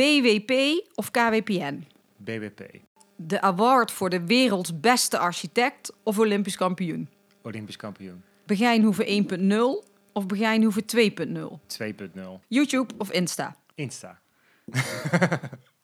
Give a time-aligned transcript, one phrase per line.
[0.00, 0.52] BWP
[0.94, 1.86] of KWPN?
[2.16, 2.60] BWP.
[3.16, 7.08] De award voor de werelds beste architect of Olympisch kampioen?
[7.42, 8.22] Olympisch kampioen.
[8.46, 11.02] Begijnhoeven 1.0 of Begijnhoeven 2.0?
[11.82, 12.20] 2.0.
[12.48, 13.56] YouTube of Insta?
[13.74, 14.18] Insta.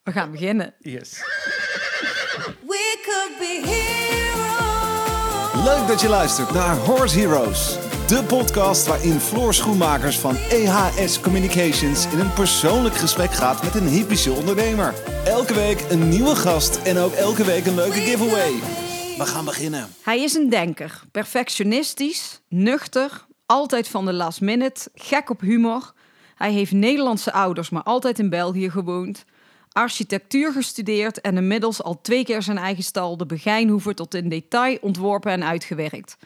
[0.03, 0.75] We gaan beginnen.
[0.79, 1.23] Yes.
[2.67, 5.65] We could be heroes.
[5.65, 7.86] Leuk dat je luistert naar Horse Heroes.
[8.07, 13.87] De podcast waarin Floor Schoenmakers van EHS Communications in een persoonlijk gesprek gaat met een
[13.87, 14.95] hypische ondernemer.
[15.25, 18.53] Elke week een nieuwe gast en ook elke week een leuke giveaway.
[19.19, 19.89] We gaan beginnen.
[20.03, 25.93] Hij is een denker, perfectionistisch, nuchter, altijd van de last minute, gek op humor.
[26.35, 29.25] Hij heeft Nederlandse ouders, maar altijd in België gewoond.
[29.73, 34.79] Architectuur gestudeerd en inmiddels al twee keer zijn eigen stal, de Begijnhoever, tot in detail
[34.81, 36.17] ontworpen en uitgewerkt.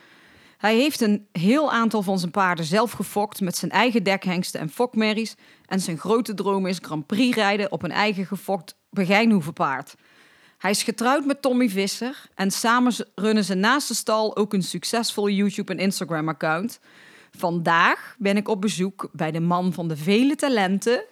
[0.61, 4.69] Hij heeft een heel aantal van zijn paarden zelf gefokt met zijn eigen dekhengsten en
[4.69, 5.35] fokmerries.
[5.67, 9.95] En zijn grote droom is Grand Prix rijden op een eigen gefokt Begijnhoevenpaard.
[10.59, 14.63] Hij is getrouwd met Tommy Visser en samen runnen ze naast de stal ook een
[14.63, 16.81] succesvol YouTube en Instagram account.
[17.39, 21.05] Vandaag ben ik op bezoek bij de man van de vele talenten.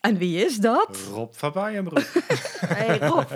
[0.00, 0.98] En wie is dat?
[1.12, 2.06] Rob van Bijenbroek.
[2.66, 3.30] Hey Rob,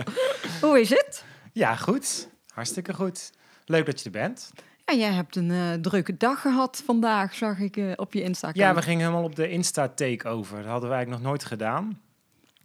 [0.61, 1.25] hoe is het?
[1.53, 2.29] ja, goed.
[2.55, 3.31] Hartstikke goed.
[3.65, 4.51] Leuk dat je er bent.
[4.93, 8.62] Ja, jij hebt een eh, drukke dag gehad vandaag, zag ik eh, op je Instagram.
[8.62, 10.57] Ja, we gingen helemaal op de Insta-takeover.
[10.57, 12.01] Dat hadden we eigenlijk nog nooit gedaan.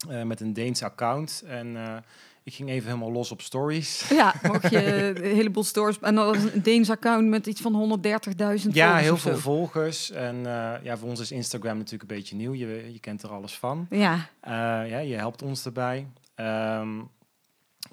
[0.09, 1.43] Eh, met een Deens account.
[1.47, 1.77] En
[2.43, 4.09] ik ging even helemaal los op stories.
[4.09, 5.99] Ja, mocht je een heleboel stores.
[5.99, 7.99] En dan was een Deens account met iets van
[8.61, 10.11] 130.000 Ja, heel veel volgers.
[10.11, 10.41] En
[10.83, 12.53] ja, voor ons is Instagram natuurlijk een beetje nieuw.
[12.53, 13.87] Je, je kent er alles van.
[13.89, 14.29] Ja,
[14.85, 16.07] ja, je helpt ons erbij.
[16.35, 16.89] Ehm,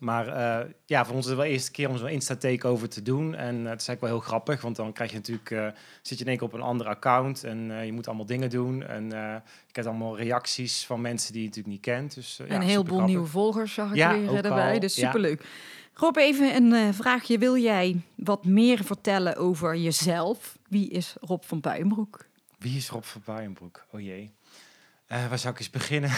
[0.05, 3.02] maar eh, ja, voor ons is het wel de eerste keer om zo'n Insta-takeover te
[3.02, 3.34] doen.
[3.34, 5.66] En eh, het is eigenlijk wel heel grappig, want dan krijg je natuurlijk, eh,
[6.02, 8.83] zit je in één keer op een ander account en je moet allemaal dingen doen.
[8.83, 9.41] En je
[9.72, 12.14] krijgt allemaal reacties van mensen die je natuurlijk niet kent.
[12.14, 15.06] Dus, en ja, een heleboel nieuwe volgers zag ik Ja, weer al, Dus ja.
[15.06, 15.44] superleuk.
[15.94, 17.39] Rob, even een vraagje.
[17.39, 20.58] Wil jij wat meer vertellen over jezelf?
[20.68, 22.27] Wie is Rob van Puijenbroek?
[22.58, 23.84] Wie is Rob van Bijenbroek?
[23.90, 24.33] Oh jee.
[25.07, 26.11] Waar zou ik eens beginnen?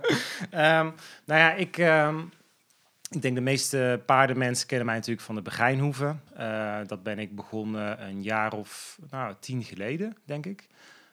[0.50, 0.90] Ehm,
[1.24, 2.18] nou ja, ik, ehm,
[3.10, 6.22] ik denk de meeste paardenmensen kennen mij natuurlijk van de Begijnhoeven.
[6.34, 10.66] Eh, dat ben ik begonnen een jaar of nou, tien geleden, denk ik.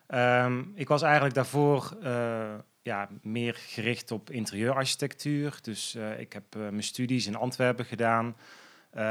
[0.08, 5.60] Ehm, ik was eigenlijk daarvoor eh, ja, meer gericht op interieurarchitectuur.
[5.62, 8.36] Dus eh, ik heb mijn studies in Antwerpen gedaan.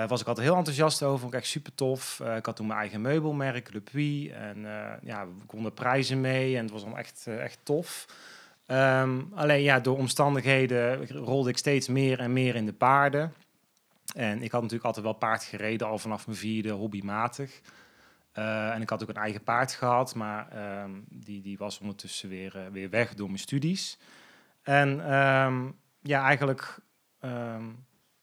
[0.08, 2.20] Was ik altijd heel enthousiast over, vond ik echt super tof.
[2.36, 4.30] Ik had toen mijn eigen meubelmerk, Le Puy.
[4.30, 4.60] En
[5.02, 8.06] ja, we konden prijzen mee en het was dan echt, echt tof.
[8.66, 13.34] Ehm, alleen ja, door omstandigheden rolde ik steeds meer en meer in de paarden.
[14.14, 17.60] En ik had natuurlijk altijd wel paard gereden, al vanaf mijn vierde, hobbymatig.
[18.32, 22.28] Eh, en ik had ook een eigen paard gehad, maar ehm, die, die was ondertussen
[22.28, 23.98] weer, eh, weer weg door mijn studies.
[24.62, 25.70] En ehm,
[26.02, 26.78] ja, eigenlijk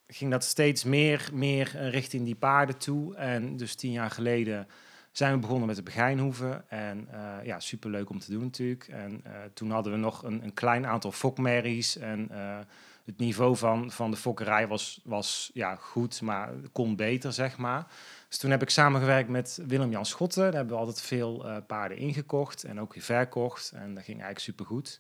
[0.08, 3.16] ging dat steeds meer, meer eh, richting die paarden toe.
[3.16, 4.68] En dus tien jaar geleden
[5.14, 6.70] zijn we begonnen met de Begijnhoeven.
[6.70, 8.88] En eh, ja, superleuk om te doen natuurlijk.
[8.88, 11.98] En eh, toen hadden we nog een, een klein aantal fokmerries.
[11.98, 12.60] En eh,
[13.06, 17.88] het niveau van, van de fokkerij was, was ja, goed, maar kon beter, zeg maar.
[18.28, 20.44] Dus toen heb ik samengewerkt met Willem-Jan Schotten.
[20.44, 23.72] Daar hebben we altijd veel paarden ingekocht en ook weer verkocht.
[23.72, 25.00] En dat ging eigenlijk supergoed.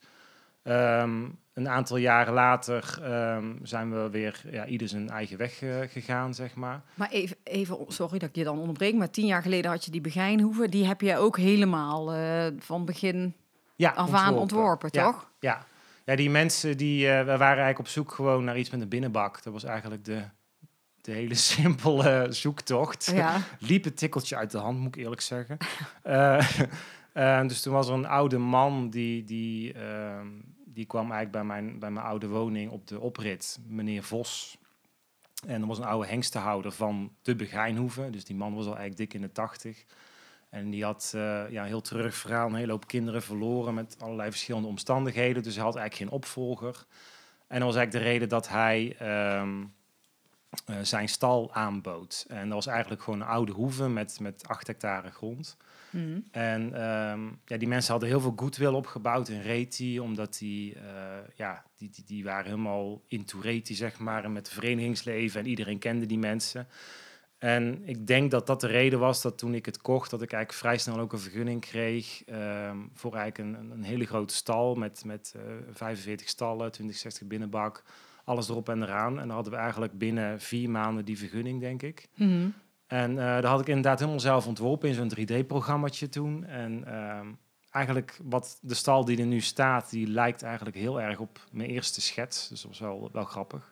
[0.63, 5.75] Ehm een aantal jaren later ehm, zijn we weer ja, ieder zijn eigen weg eh,
[5.88, 6.81] gegaan, zeg maar.
[6.94, 9.91] Maar even, even, sorry dat ik je dan onderbreek, maar tien jaar geleden had je
[9.91, 10.69] die Begijnhoeven.
[10.69, 13.35] Die heb je ook helemaal eh, van begin
[13.75, 15.03] Ja, af aan ontworpen, Ja.
[15.03, 15.29] toch?
[15.40, 15.66] Ja.
[16.06, 18.90] ja, die mensen die eh, we waren eigenlijk op zoek gewoon naar iets met een
[18.90, 19.44] binnenbak.
[19.44, 20.22] Dat was eigenlijk de,
[21.01, 23.12] de hele simpele zoektocht.
[23.13, 23.38] Ja.
[23.59, 25.57] Liep het tikkeltje uit de hand, moet ik eerlijk zeggen.
[27.13, 30.28] Eh, eh, dus toen was er een oude man die, die, ehm,
[30.66, 34.57] die kwam eigenlijk bij mijn, bij mijn oude woning op de oprit, meneer Vos.
[35.47, 38.09] En er was een oude hengstenhouder van de Begijnhoeve.
[38.09, 39.85] Dus die man was al eigenlijk dik in de tachtig.
[40.50, 44.30] En die had eh, ja, heel terug verhaal, een hele hoop kinderen verloren met allerlei
[44.30, 45.44] verschillende omstandigheden.
[45.44, 46.85] Dus hij had eigenlijk geen opvolger.
[47.48, 49.63] En dat was eigenlijk de reden dat hij ehm,
[50.66, 52.25] eh, zijn stal aanbood.
[52.27, 55.57] En dat was eigenlijk gewoon een oude hoeve met, met acht hectare grond.
[55.94, 56.19] Mhm.
[56.31, 60.81] En ehm, ja, die mensen hadden heel veel goodwill opgebouwd in Reti, omdat die, eh,
[61.36, 65.48] ja, die, die, die waren helemaal into Reti, zeg maar, en met het verenigingsleven en
[65.48, 66.68] iedereen kende die mensen.
[67.44, 70.31] En ik denk dat dat de reden was dat toen ik het kocht, dat ik
[70.31, 74.75] eigenlijk vrij snel ook een vergunning kreeg ehm, voor eigenlijk een, een, hele grote stal
[74.75, 75.42] met, met eh
[75.72, 77.84] 45 stallen, 2060 binnenbak,
[78.24, 79.19] alles erop en eraan.
[79.19, 82.07] En dan hadden we eigenlijk binnen vier maanden die vergunning, denk ik.
[82.16, 82.48] Mhm.
[82.94, 86.45] En eh dat had ik inderdaad helemaal zelf ontworpen in zo'n 3D-programmaatje toen.
[86.45, 87.28] En ehm,
[87.72, 91.69] eigenlijk wat de stal die er nu staat, die lijkt eigenlijk heel erg op mijn
[91.69, 92.48] eerste schets.
[92.48, 93.72] Dus dat was wel, wel grappig.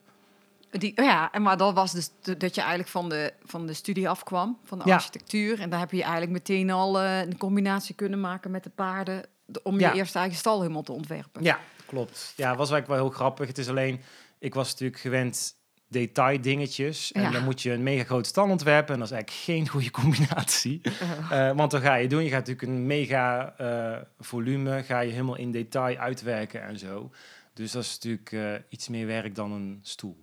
[0.72, 3.74] Die, oh ja, en maar dat was dus dat je eigenlijk van de, van de
[3.74, 4.96] studie afkwam, van de Ja.
[4.96, 5.60] architectuur.
[5.60, 9.24] En daar heb je eigenlijk meteen al eh, een combinatie kunnen maken met de paarden.
[9.46, 9.94] de- om je Ja.
[9.94, 11.44] eerste eigen stal helemaal te ontwerpen.
[11.44, 12.34] Ja, klopt.
[12.36, 13.48] Ja, was eigenlijk wel heel grappig.
[13.48, 14.02] Het is alleen,
[14.40, 15.54] ik was natuurlijk gewend
[15.92, 17.12] detail dingetjes.
[17.12, 17.32] En Ja.
[17.32, 18.94] dan moet je een mega grote stal ontwerpen.
[18.94, 20.82] En dat is eigenlijk geen goede combinatie.
[21.30, 25.12] Eh, want dan ga je doen, je gaat natuurlijk een mega eh, volume, ga je
[25.12, 27.12] helemaal in detail uitwerken en zo.
[27.54, 30.18] Dus dat is natuurlijk eh, iets meer werk dan een stoel.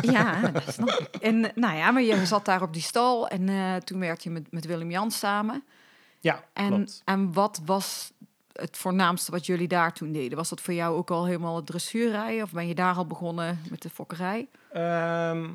[0.00, 1.20] Ja, dat snap ik.
[1.22, 3.48] En nou ja, maar je zat daar op die stal en
[3.84, 5.64] toen werkte je met, met Willem Jans samen.
[6.20, 7.02] Ja, En, klopt.
[7.04, 8.12] en wat was
[8.60, 10.36] het voornaamste wat jullie daar toen deden?
[10.36, 12.42] Was dat voor jou ook al helemaal het dressuurrijden?
[12.42, 14.48] Of ben je daar al begonnen met de fokkerij?
[14.72, 15.48] Ehm,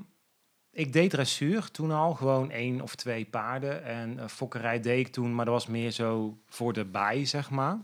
[0.72, 3.84] ik deed dressuur toen al, gewoon één of twee paarden.
[3.84, 7.50] En eh, fokkerij deed ik toen, maar dat was meer zo voor de bij, zeg
[7.50, 7.78] maar.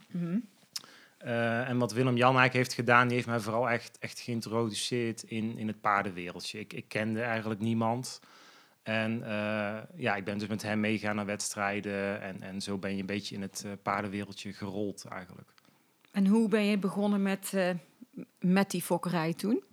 [1.18, 5.24] Eh, en wat Willem Jan eigenlijk heeft gedaan, die heeft mij vooral echt, echt geïntroduceerd
[5.24, 6.60] in, in het paardenwereldje.
[6.60, 8.20] Ik, ik kende eigenlijk niemand.
[8.84, 12.22] En eh, ja, ik ben dus met hem meegaan naar wedstrijden.
[12.22, 15.54] En, en zo ben je een beetje in het eh, paardenwereldje gerold eigenlijk.
[16.12, 17.70] En hoe ben je begonnen met, eh,
[18.40, 19.64] met die fokkerij toen?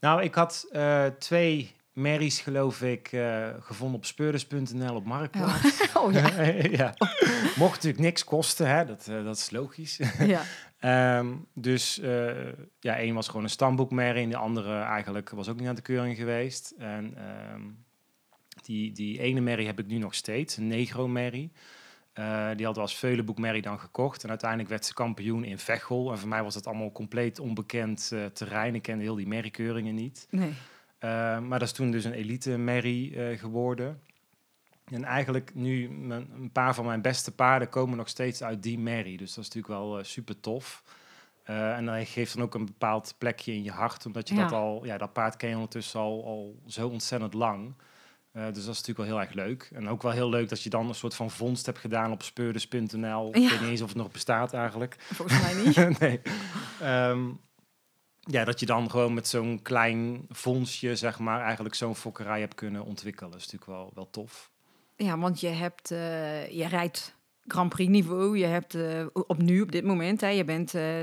[0.00, 5.94] Nou, ik had eh, twee merries, geloof ik, eh, gevonden op speurders.nl op Marktplaats.
[5.94, 6.42] Oh ja.
[6.82, 6.94] ja.
[7.56, 8.84] Mocht natuurlijk niks kosten, hè?
[8.84, 10.00] Dat, eh, dat is logisch.
[10.18, 10.42] ja.
[10.78, 15.58] Ehm, dus eh, ja, één was gewoon een stamboekmerrie en de andere eigenlijk was ook
[15.58, 16.74] niet aan de keuring geweest.
[16.78, 17.62] En ehm,
[18.64, 21.50] die, die ene merrie heb ik nu nog steeds, een negro-merrie.
[22.14, 24.22] Eh, die hadden we als veulenboekmerrie dan gekocht.
[24.22, 26.12] En uiteindelijk werd ze kampioen in Veghel.
[26.12, 28.74] En voor mij was dat allemaal compleet onbekend eh, terrein.
[28.74, 30.26] Ik kende heel die merriekeuringen niet.
[30.30, 30.48] Nee.
[30.48, 34.00] Uh, maar dat is toen dus een elite merrie geworden.
[34.84, 38.78] En eigenlijk nu, mijn, een paar van mijn beste paarden komen nog steeds uit die
[38.78, 39.16] merrie.
[39.16, 40.82] Dus dat is natuurlijk wel super tof.
[41.44, 44.06] En dat geeft dan ook een bepaald plekje in je hart.
[44.06, 44.42] Omdat je Ja.
[44.42, 47.74] dat al, ja, dat paard ken je ondertussen al, al zo ontzettend lang.
[48.36, 49.70] Uh, dus dat is natuurlijk wel heel erg leuk.
[49.72, 52.22] En ook wel heel leuk dat je dan een soort van vondst hebt gedaan op
[52.22, 53.28] speurders.nl.
[53.32, 53.42] Ja.
[53.42, 54.96] Ik weet niet eens of het nog bestaat eigenlijk.
[55.00, 55.98] Volgens mij niet.
[55.98, 56.20] nee.
[56.80, 57.30] Ehm,
[58.20, 62.54] ja, dat je dan gewoon met zo'n klein fondsje, zeg maar, eigenlijk zo'n fokkerij hebt
[62.54, 63.30] kunnen ontwikkelen.
[63.30, 64.50] Dat is natuurlijk wel, wel tof.
[64.96, 67.14] Ja, want je hebt, eh, je rijdt
[67.46, 68.38] Grand Prix niveau.
[68.38, 71.02] Je hebt eh, op nu, op dit moment, hè, je bent eh,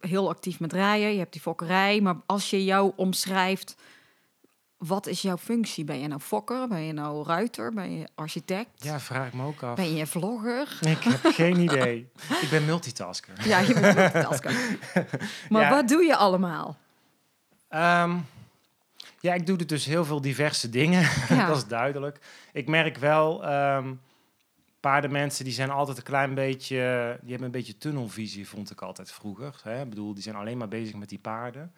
[0.00, 1.12] heel actief met rijden.
[1.12, 2.00] Je hebt die fokkerij.
[2.00, 3.76] Maar als je jou omschrijft,
[4.78, 5.84] wat is jouw functie?
[5.84, 6.68] Ben je nou fokker?
[6.68, 7.72] Ben je nou ruiter?
[7.72, 8.70] Ben je architect?
[8.84, 9.76] Ja, vraag ik me ook af.
[9.76, 10.78] Ben je vlogger?
[10.80, 12.08] Ik heb geen idee.
[12.40, 13.34] Ik ben multitasker.
[13.48, 14.52] Ja, je bent multitasker.
[15.48, 15.70] Maar Ja.
[15.70, 16.76] wat doe je allemaal?
[17.68, 18.16] Ehm,
[19.20, 21.08] ja, ik doe dus heel veel diverse dingen.
[21.28, 21.46] Ja.
[21.46, 22.18] dat is duidelijk.
[22.52, 23.94] Ik merk wel, ehm
[24.80, 26.76] paardenmensen die zijn altijd een klein beetje,
[27.20, 29.54] die hebben een beetje tunnelvisie, vond ik altijd vroeger.
[29.62, 29.82] Hè?
[29.82, 31.72] Ik bedoel, die zijn alleen maar bezig met die paarden.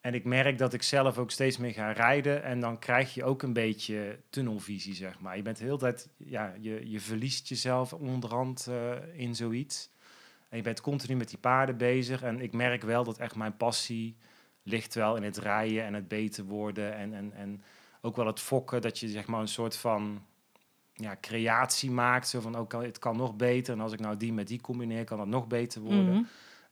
[0.00, 3.24] En ik merk dat ik zelf ook steeds meer ga rijden en dan krijg je
[3.24, 5.36] ook een beetje tunnelvisie, zeg maar.
[5.36, 9.90] Je bent de hele tijd, ja, je, je verliest jezelf onderhand eh, in zoiets.
[10.48, 12.22] En je bent continu met die paarden bezig.
[12.22, 14.16] En ik merk wel dat echt mijn passie
[14.62, 16.94] ligt wel in het rijden en het beter worden.
[16.94, 17.62] En, en, en
[18.00, 20.22] ook wel het fokken, dat je zeg maar een soort van
[20.94, 22.28] ja, creatie maakt.
[22.28, 23.74] Zo van, ook kan, het kan nog beter.
[23.74, 26.10] En als ik nou die met die combineer, kan dat nog beter worden.
[26.10, 26.22] Mhm.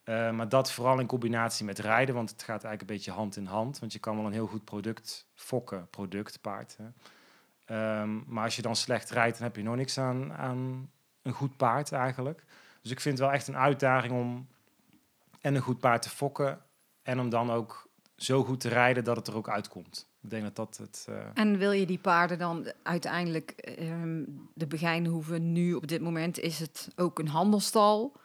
[0.09, 3.37] Uh, maar dat vooral in combinatie met rijden, want het gaat eigenlijk een beetje hand
[3.37, 3.79] in hand.
[3.79, 6.77] Want je kan wel een heel goed product fokken, product, paard.
[7.67, 10.91] Um, maar als je dan slecht rijdt, dan heb je nog niks aan, aan
[11.23, 12.45] een goed paard eigenlijk.
[12.83, 14.49] Dus ik vind het wel echt een uitdaging om
[15.41, 16.59] en een goed paard te fokken
[17.03, 20.09] en om dan ook zo goed te rijden dat het er ook uitkomt.
[20.23, 21.07] Ik denk dat dat het...
[21.11, 21.17] Uh...
[21.35, 26.59] En wil je die paarden dan uiteindelijk, um, de Begijnhoeven nu op dit moment, is
[26.59, 28.17] het ook een handelstal?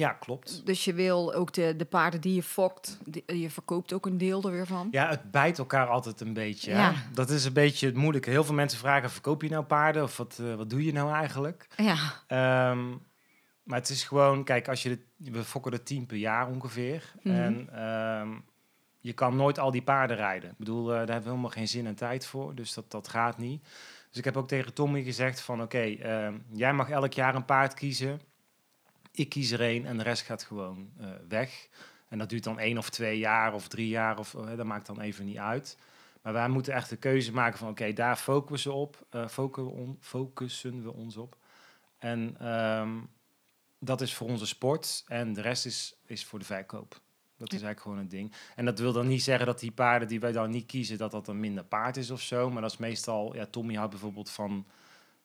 [0.00, 0.66] Ja, klopt.
[0.66, 4.18] Dus je wil ook de, de paarden die je fokt, die, je verkoopt ook een
[4.18, 4.88] deel er weer van?
[4.90, 6.70] Ja, het bijt elkaar altijd een beetje.
[6.70, 6.94] Ja.
[7.12, 8.30] Dat is een beetje het moeilijke.
[8.30, 10.02] Heel veel mensen vragen, verkoop je nou paarden?
[10.02, 11.66] Of wat, uh, wat doe je nou eigenlijk?
[11.76, 12.70] Ja.
[12.70, 13.02] Um,
[13.62, 17.12] maar het is gewoon, kijk, als je de, we fokken er tien per jaar ongeveer.
[17.22, 17.42] Mm -hmm.
[17.42, 17.82] En
[18.20, 18.44] um,
[19.00, 20.50] je kan nooit al die paarden rijden.
[20.50, 22.54] Ik bedoel, uh, daar hebben we helemaal geen zin en tijd voor.
[22.54, 23.62] Dus dat, dat gaat niet.
[24.08, 27.34] Dus ik heb ook tegen Tommy gezegd van, oké, okay, um, jij mag elk jaar
[27.34, 28.20] een paard kiezen.
[29.10, 31.68] Ik kies er één en de rest gaat gewoon uh, weg.
[32.08, 34.86] En dat duurt dan één of twee jaar of drie jaar, of uh, dat maakt
[34.86, 35.76] dan even niet uit.
[36.22, 39.28] Maar wij moeten echt de keuze maken van, oké, okay, daar focussen we op, uh,
[39.28, 41.36] focussen, on, focussen we ons op.
[41.98, 43.08] En um,
[43.78, 47.00] dat is voor onze sport en de rest is, is voor de verkoop.
[47.36, 48.32] Dat is eigenlijk gewoon een ding.
[48.56, 51.10] En dat wil dan niet zeggen dat die paarden die wij dan niet kiezen, dat
[51.10, 52.50] dat een minder paard is of zo.
[52.50, 54.66] Maar dat is meestal, ja, Tommy houdt bijvoorbeeld van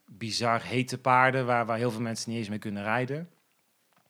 [0.06, 3.30] bizar hete paarden, waar, waar heel veel mensen niet eens mee kunnen rijden.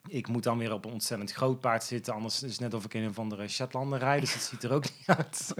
[0.08, 2.84] Ik moet dan weer op een ontzettend groot paard zitten, anders is het net of
[2.84, 5.54] ik in een van de Shetlander rijd, dus dat ziet er ook niet uit.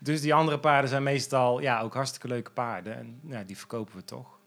[0.00, 3.96] dus die andere paarden zijn meestal ja, ook hartstikke leuke paarden en ja, die verkopen
[3.96, 4.38] we toch.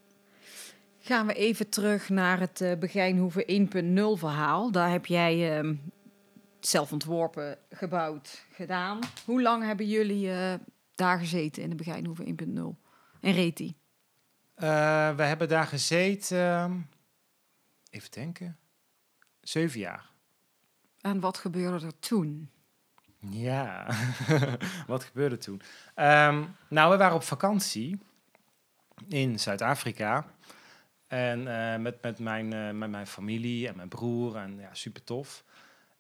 [1.00, 3.70] Gaan we even terug naar het eh Begijnhoeven
[4.16, 4.72] 1.0 verhaal.
[4.72, 5.76] Daar heb jij ehm,
[6.60, 9.00] zelf ontworpen, gebouwd, gedaan.
[9.26, 10.54] Hoe lang hebben jullie eh,
[10.96, 12.88] daar gezeten in de Begijnhoeven 1.0?
[13.22, 13.76] En reed die?
[14.54, 16.90] Eh, we hebben daar gezeten,
[17.90, 18.59] even denken,
[19.50, 20.10] zeven jaar.
[21.02, 22.50] En wat gebeurde er toen?
[23.20, 23.88] Ja,
[24.88, 25.62] wat gebeurde toen?
[25.96, 28.00] Ehm, nou, we waren op vakantie
[29.08, 30.26] in Zuid-Afrika.
[31.08, 34.36] En eh, met, met, mijn, eh, met mijn familie en mijn broer.
[34.36, 35.44] En ja, super tof.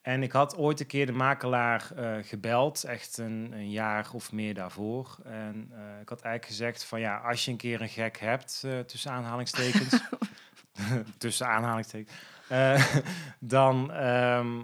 [0.02, 4.32] En ik had ooit een keer de makelaar eh, gebeld, echt een, een jaar of
[4.32, 5.18] meer daarvoor.
[5.24, 9.12] En ik had eigenlijk gezegd van ja, als je een keer een gek hebt, tussen
[9.12, 10.02] aanhalingstekens,
[11.18, 12.14] tussen aanhalingstekens,
[12.50, 12.96] eh,
[13.40, 14.62] dan, ehm,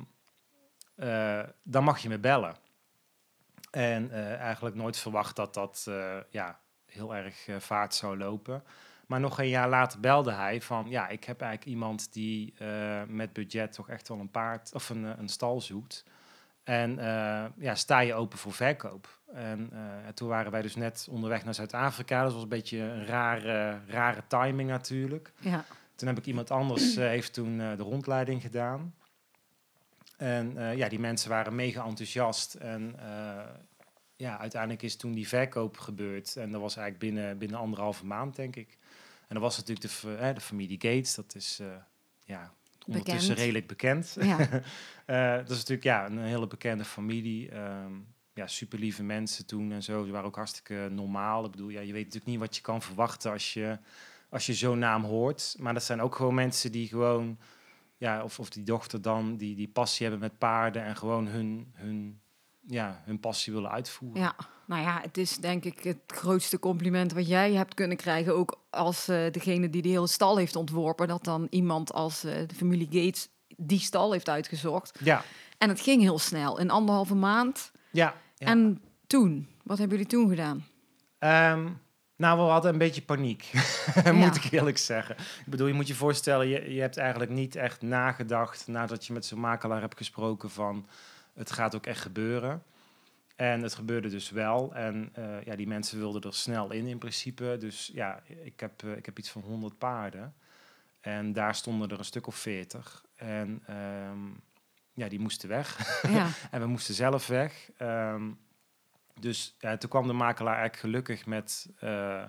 [0.95, 2.55] eh, dan mag je me bellen.
[3.71, 5.89] En eh, eigenlijk nooit verwacht dat dat
[6.29, 8.63] ja, heel erg vaart zou lopen.
[9.07, 10.85] Maar nog een jaar later belde hij van...
[10.89, 12.53] ja, ik heb eigenlijk iemand die
[13.07, 14.73] met budget toch echt wel een paard...
[14.73, 16.05] of een, een stal zoekt.
[16.63, 16.95] En
[17.57, 19.19] ja, sta je open voor verkoop?
[19.33, 19.71] En
[20.13, 22.23] toen waren wij dus net onderweg naar Zuid-Afrika.
[22.23, 25.31] Dat was een beetje een rare, rare timing natuurlijk.
[25.39, 25.65] Ja.
[25.95, 28.95] Toen heb ik iemand anders, eh, heeft toen eh, de rondleiding gedaan.
[30.17, 32.53] En eh, ja, die mensen waren mega enthousiast.
[32.53, 32.95] En
[34.17, 36.35] ja, uiteindelijk is toen die verkoop gebeurd.
[36.35, 38.77] En dat was eigenlijk binnen, binnen anderhalve maand, denk ik.
[39.27, 41.15] En dat was natuurlijk de, de familie Gates.
[41.15, 41.61] Dat is
[42.23, 42.53] ja,
[42.87, 43.39] ondertussen Bekend.
[43.39, 44.15] redelijk bekend.
[44.21, 44.37] Ja.
[45.05, 47.49] Eh, dat is natuurlijk ja, een hele bekende familie.
[47.49, 47.91] Ehm,
[48.33, 50.05] ja, super lieve mensen toen en zo.
[50.05, 51.45] Ze waren ook hartstikke normaal.
[51.45, 53.77] Ik bedoel, ja, je weet natuurlijk niet wat je kan verwachten als je,
[54.29, 55.55] als je zo'n naam hoort.
[55.59, 57.37] Maar dat zijn ook gewoon mensen die gewoon,
[57.97, 61.71] ja, of, of die dochter dan, die, die passie hebben met paarden en gewoon hun,
[61.73, 62.19] hun,
[62.67, 64.21] ja, hun passie willen uitvoeren.
[64.21, 68.35] ja, nou ja, het is denk ik het grootste compliment wat jij hebt kunnen krijgen.
[68.35, 71.07] Ook als eh, degene die de hele stal heeft ontworpen.
[71.07, 74.99] Dat dan iemand als eh, de familie Gates die stal heeft uitgezocht.
[75.03, 75.23] Ja,
[75.57, 77.71] En het ging heel snel, in anderhalve maand.
[77.91, 78.13] ja.
[78.37, 78.47] ja.
[78.47, 80.65] En toen, wat hebben jullie toen gedaan?
[81.19, 81.67] Ehm,
[82.15, 83.51] nou, we hadden een beetje paniek,
[84.03, 84.11] Ja.
[84.11, 85.15] moet ik eerlijk zeggen.
[85.17, 89.13] Ik bedoel, je moet je voorstellen, je, je hebt eigenlijk niet echt nagedacht nadat je
[89.13, 90.87] met zo'n makelaar hebt gesproken van
[91.33, 92.63] het gaat ook echt gebeuren.
[93.35, 94.75] En het gebeurde dus wel.
[94.75, 97.55] En eh, ja, die mensen wilden er snel in in principe.
[97.59, 100.33] Dus ja, ik heb, eh, ik heb iets van 100 paarden.
[101.01, 103.03] En daar stonden er een stuk of 40.
[103.15, 104.19] En ehm,
[104.93, 106.01] ja, die moesten weg.
[106.09, 107.69] Ja, En we moesten zelf weg.
[107.77, 108.23] Ehm,
[109.19, 112.23] dus ja, toen kwam de makelaar eigenlijk gelukkig met, eh,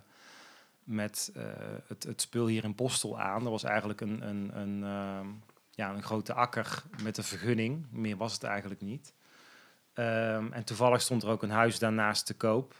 [0.84, 1.42] met eh,
[1.86, 3.42] het, het spul hier in Postel aan.
[3.42, 5.26] Dat was eigenlijk een, een, een, ehm,
[5.70, 7.86] ja, een grote akker met een vergunning.
[7.90, 9.14] Meer was het eigenlijk niet.
[9.92, 12.74] Ehm, en toevallig stond er ook een huis daarnaast te koop.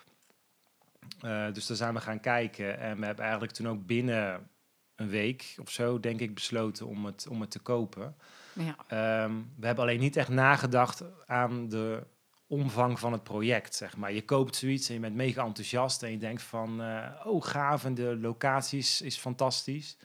[1.21, 2.79] Eh, dus daar zijn we gaan kijken.
[2.79, 4.49] En we hebben eigenlijk toen ook binnen
[4.95, 8.17] een week of zo, denk ik, besloten om het, om het te kopen.
[8.53, 8.77] ja.
[8.87, 12.07] Ehm, we hebben alleen niet echt nagedacht aan de
[12.47, 14.13] omvang van het project, zeg maar.
[14.13, 17.85] Je koopt zoiets en je bent mega enthousiast en je denkt van, eh, oh gaaf,
[17.85, 19.97] en de locaties is fantastisch.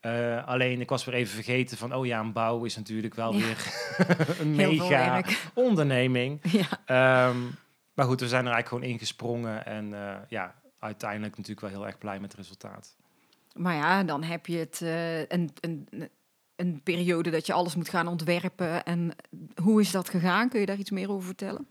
[0.00, 3.32] Eh, alleen, ik was weer even vergeten van, oh ja, een bouw is natuurlijk wel
[3.34, 3.38] Ja.
[3.44, 3.72] weer
[4.40, 5.22] een mega
[5.54, 6.40] onderneming.
[6.60, 7.38] Ja, Ehm,
[7.94, 11.86] maar goed, we zijn er eigenlijk gewoon ingesprongen en eh, ja, uiteindelijk natuurlijk wel heel
[11.86, 12.96] erg blij met het resultaat.
[13.54, 14.80] maar ja, dan heb je het
[15.28, 15.88] een, een,
[16.56, 18.84] een periode dat je alles moet gaan ontwerpen.
[18.84, 19.14] En
[19.62, 20.48] hoe is dat gegaan?
[20.48, 21.66] Kun je daar iets meer over vertellen?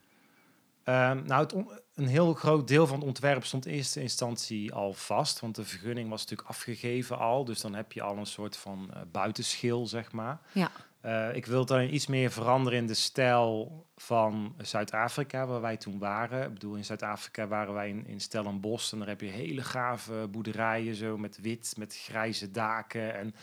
[0.85, 1.55] Ehm, nou, het
[1.95, 5.63] een heel groot deel van het ontwerp stond in eerste instantie al vast, want de
[5.65, 7.45] vergunning was natuurlijk afgegeven al.
[7.45, 10.39] Dus dan heb je al een soort van eh, buitenschil, zeg maar.
[10.51, 10.71] Ja.
[11.01, 15.99] Eh, ik wil dan iets meer veranderen in de stijl van Zuid-Afrika, waar wij toen
[15.99, 16.43] waren.
[16.47, 20.27] Ik bedoel, in Zuid-Afrika waren wij in, in Stellenbosch en daar heb je hele gave
[20.31, 23.35] boerderijen, zo met wit, met grijze daken en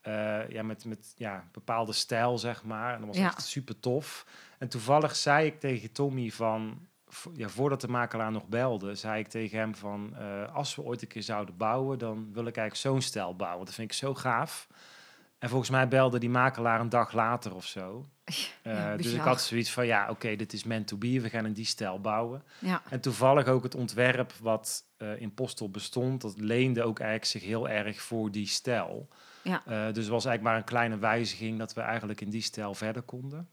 [0.00, 2.92] eh, ja, met, met ja, bepaalde stijl, zeg maar.
[2.94, 3.26] En dat was Ja.
[3.26, 4.26] echt super tof.
[4.58, 6.88] En toevallig zei ik tegen Tommy van,
[7.34, 11.02] ja, voordat de makelaar nog belde, zei ik tegen hem van, eh, als we ooit
[11.02, 13.64] een keer zouden bouwen, dan wil ik eigenlijk zo'n stijl bouwen.
[13.64, 14.68] Dat vind ik zo gaaf.
[15.38, 18.06] En volgens mij belde die makelaar een dag later of zo.
[18.62, 21.20] Eh, dus ik had zoiets van, ja, oké, dit is meant to be.
[21.20, 22.44] We gaan in die stijl bouwen.
[22.58, 27.30] Ja, En toevallig ook het ontwerp wat eh, in Postel bestond, dat leende ook eigenlijk
[27.30, 29.08] zich heel erg voor die stijl.
[29.42, 29.62] Ja.
[29.66, 33.02] Dus het was eigenlijk maar een kleine wijziging dat we eigenlijk in die stijl verder
[33.02, 33.48] konden.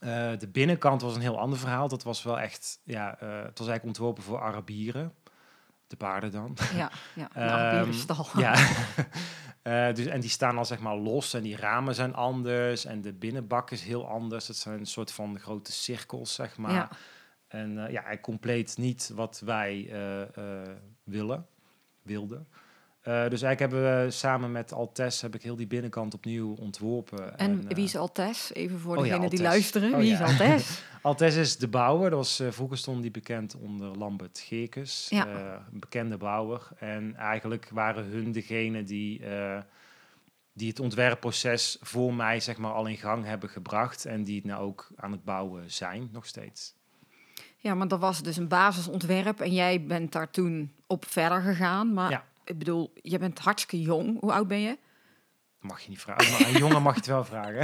[0.00, 1.88] Eh, de binnenkant was een heel ander verhaal.
[1.88, 5.14] Dat was wel echt, ja, eh, het was eigenlijk ontworpen voor Arabieren.
[5.86, 6.56] De paarden dan.
[6.74, 7.28] ja, ja.
[7.34, 8.26] Een Ehm, Arabierstal.
[8.36, 8.54] Ja.
[9.62, 13.00] Eh, dus, en die staan al zeg maar los en die ramen zijn anders en
[13.00, 14.48] de binnenbak is heel anders.
[14.48, 16.72] Het zijn een soort van grote cirkels, zeg maar.
[16.72, 16.88] Ja.
[17.48, 19.90] En ja, hij compleet niet wat wij
[21.04, 21.46] willen,
[22.02, 22.48] wilden.
[23.00, 27.38] Eh, dus eigenlijk hebben we samen met Altes heb ik heel die binnenkant opnieuw ontworpen.
[27.38, 28.52] En eh, wie is Altes?
[28.54, 29.92] Even voor oh ja, degenen die luisteren.
[29.92, 30.24] Oh wie ja.
[30.24, 30.82] is Altes?
[31.02, 32.10] Altes is de bouwer.
[32.10, 35.26] Dat was, eh, vroeger stond die bekend onder Lambert Geekes, Ja.
[35.26, 36.68] eh, een bekende bouwer.
[36.78, 39.58] En eigenlijk waren hun degene die, eh,
[40.52, 44.04] die het ontwerpproces voor mij zeg maar, al in gang hebben gebracht.
[44.04, 46.74] En die het nou ook aan het bouwen zijn, nog steeds.
[47.56, 51.92] Ja, maar dat was dus een basisontwerp en jij bent daar toen op verder gegaan.
[51.94, 52.24] Maar Ja.
[52.50, 54.20] Ik bedoel, je bent hartstikke jong.
[54.20, 54.78] Hoe oud ben je?
[55.60, 57.60] Mag je niet vragen, maar een jongen mag je het wel vragen.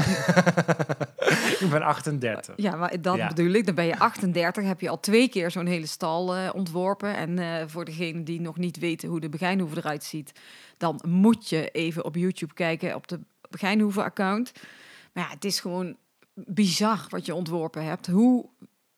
[1.64, 2.54] ik ben 38.
[2.56, 3.28] Ja, maar dat Ja.
[3.28, 3.66] bedoel ik.
[3.66, 7.16] Dan ben je 38, heb je al twee keer zo'n hele stal eh, ontworpen.
[7.16, 10.32] En eh, voor degenen die nog niet weten hoe de Begijnhoeve eruit ziet,
[10.76, 14.52] dan moet je even op YouTube kijken op de Begijnhoeve-account.
[15.12, 15.96] Maar ja, het is gewoon
[16.34, 18.06] bizar wat je ontworpen hebt.
[18.06, 18.48] Hoe,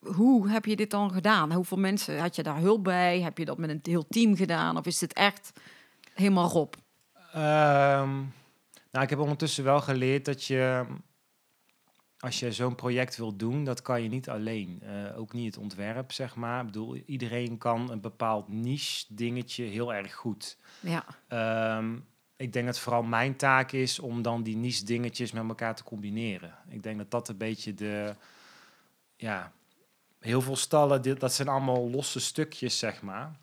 [0.00, 1.52] hoe heb je dit dan gedaan?
[1.52, 3.20] Hoeveel mensen had je daar hulp bij?
[3.20, 4.76] Heb je dat met een heel team gedaan?
[4.76, 5.52] Of is dit echt
[6.18, 6.74] helemaal Rob?
[7.32, 8.16] Ehm,
[8.90, 10.86] nou, ik heb ondertussen wel geleerd dat je,
[12.18, 14.82] als je zo'n project wil doen, dat kan je niet alleen.
[14.82, 16.60] Eh, ook niet het ontwerp, zeg maar.
[16.60, 20.58] Ik bedoel, iedereen kan een bepaald niche dingetje heel erg goed.
[20.80, 21.98] Ja, Ehm,
[22.36, 25.84] ik denk dat vooral mijn taak is om dan die niche dingetjes met elkaar te
[25.84, 26.54] combineren.
[26.68, 28.14] Ik denk dat dat een beetje de,
[29.16, 29.52] ja,
[30.18, 33.36] heel veel stallen, dit, dat zijn allemaal losse stukjes, zeg maar.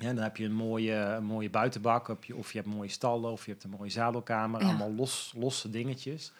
[0.00, 2.88] Ja, dan heb je een mooie, een mooie buitenbak, heb je, of je hebt mooie
[2.88, 4.66] stallen, of je hebt een mooie zadelkamer, Ja.
[4.66, 6.32] allemaal los, losse dingetjes.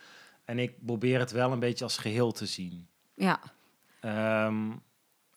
[0.45, 2.87] En ik probeer het wel een beetje als geheel te zien.
[3.15, 3.41] ja,
[4.01, 4.71] Ehm,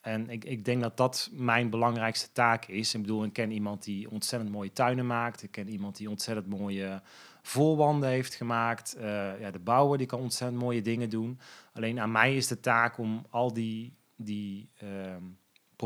[0.02, 2.94] en ik, ik denk dat dat mijn belangrijkste taak is.
[2.94, 5.44] Ik bedoel, ik ken iemand die ontzettend mooie tuinen maakt.
[5.44, 7.02] Ik ken iemand die ontzettend mooie
[7.42, 8.94] voorwanden heeft gemaakt.
[8.96, 11.40] Eh, ja, de bouwer die kan ontzettend mooie dingen doen.
[11.74, 15.24] Alleen aan mij is de taak om al die, die ehm,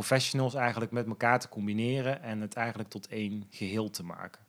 [0.02, 4.46] professionals eigenlijk met elkaar te combineren en het eigenlijk tot één geheel te maken.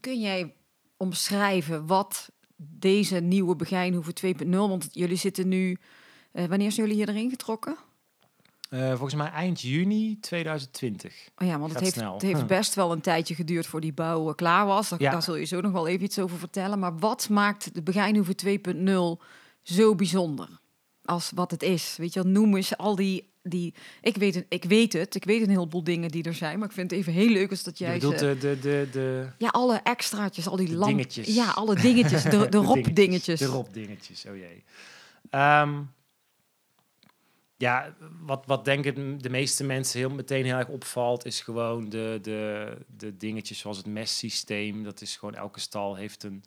[0.00, 0.54] Kun jij
[0.96, 4.12] omschrijven wat deze nieuwe Begijnhoeve
[4.44, 4.48] 2.0...
[4.48, 5.78] Want jullie zitten nu...
[6.32, 7.76] eh, wanneer zijn jullie hier erin getrokken?
[8.70, 11.28] Eh, volgens mij eind juni 2020.
[11.42, 12.46] Oh ja, want het heeft, het heeft Hm.
[12.46, 14.88] best wel een tijdje geduurd voor die bouw eh, klaar was.
[14.88, 15.10] Daar, Ja.
[15.10, 16.78] daar zul je zo nog wel even iets over vertellen.
[16.78, 19.22] Maar wat maakt de Begijnhoeve 2.0
[19.62, 20.48] zo bijzonder?
[21.04, 21.94] Als wat het is.
[21.96, 23.34] Weet je, wel, noem eens al die...
[23.50, 26.58] die ik, weet, ik weet het, ik weet een heleboel dingen die er zijn.
[26.58, 28.24] Maar ik vind het even heel leuk als dat Je jij bedoelt ze...
[28.24, 30.96] de, de, de, de, Ja, alle extraatjes, al die lamp...
[30.96, 31.34] dingetjes.
[31.34, 33.38] Ja, alle dingetjes, de, de, De Rob-dingetjes.
[33.38, 34.64] De Rob-dingetjes, oh jee.
[35.30, 35.82] Ehm,
[37.56, 41.88] ja, wat, wat denk ik de meeste mensen heel meteen heel erg opvalt, is gewoon
[41.88, 44.84] de, de, de dingetjes zoals het mestsysteem.
[44.84, 46.44] Dat is gewoon, elke stal heeft een,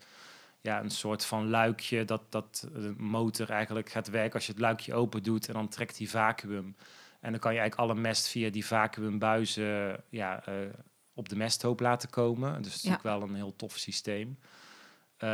[0.62, 4.62] ja, een soort van luikje dat, dat de motor eigenlijk gaat werken als je het
[4.62, 6.76] luikje open doet en dan trekt die vacuüm.
[7.20, 10.54] En dan kan je eigenlijk alle mest via die vacuümbuizen ja, eh,
[11.14, 12.62] op de mesthoop laten komen.
[12.62, 12.90] Dus het is Ja.
[12.90, 14.38] natuurlijk wel een heel tof systeem.
[15.18, 15.30] Eh,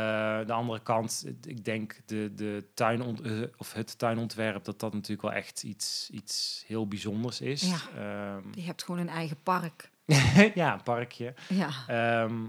[0.46, 5.22] de andere kant, ik denk de, de tuin eh, of het tuinontwerp, dat dat natuurlijk
[5.22, 7.62] wel echt iets, iets heel bijzonders is.
[7.62, 7.76] Ja.
[7.96, 9.90] Ehm, Je hebt gewoon een eigen park.
[10.54, 11.34] ja, een parkje.
[11.48, 12.46] Ja, Ehm,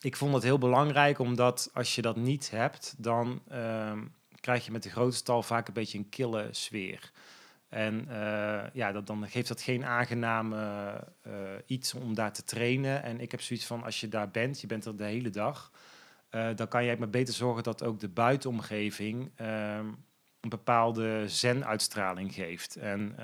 [0.00, 4.04] ik vond het heel belangrijk, omdat als je dat niet hebt, dan ehm,
[4.40, 7.12] krijg je met de grote stal vaak een beetje een kille sfeer.
[7.70, 10.90] En eh, ja, dan geeft dat geen aangename
[11.22, 11.32] eh,
[11.66, 13.02] iets om daar te trainen.
[13.02, 15.70] En ik heb zoiets van, als je daar bent, je bent er de hele dag,
[16.28, 19.86] eh, dan kan je maar beter zorgen dat ook de buitenomgeving ehm,
[20.40, 22.76] een bepaalde zen-uitstraling geeft.
[22.76, 23.14] En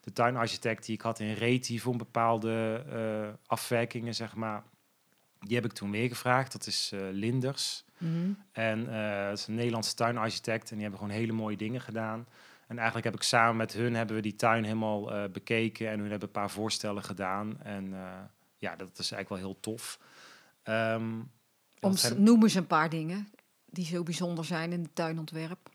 [0.00, 2.84] de tuinarchitect die ik had in Reti voor een bepaalde
[3.46, 4.62] afwerkingen, zeg maar,
[5.46, 6.52] die heb ik toen meegevraagd.
[6.52, 7.84] Dat is eh, Linders.
[7.98, 8.30] Mhm.
[8.52, 12.26] En eh dat is een Nederlandse tuinarchitect en die hebben gewoon hele mooie dingen gedaan.
[12.66, 15.98] En eigenlijk heb ik samen met hun hebben we die tuin helemaal eh, bekeken en
[16.00, 17.60] hun hebben een paar voorstellen gedaan.
[17.62, 17.94] En
[18.58, 19.98] ja, dat is eigenlijk wel heel tof.
[20.62, 21.10] Ehm,
[21.80, 23.28] Om, zijn- Noem eens een paar dingen
[23.70, 25.70] die zo bijzonder zijn in het tuinontwerp.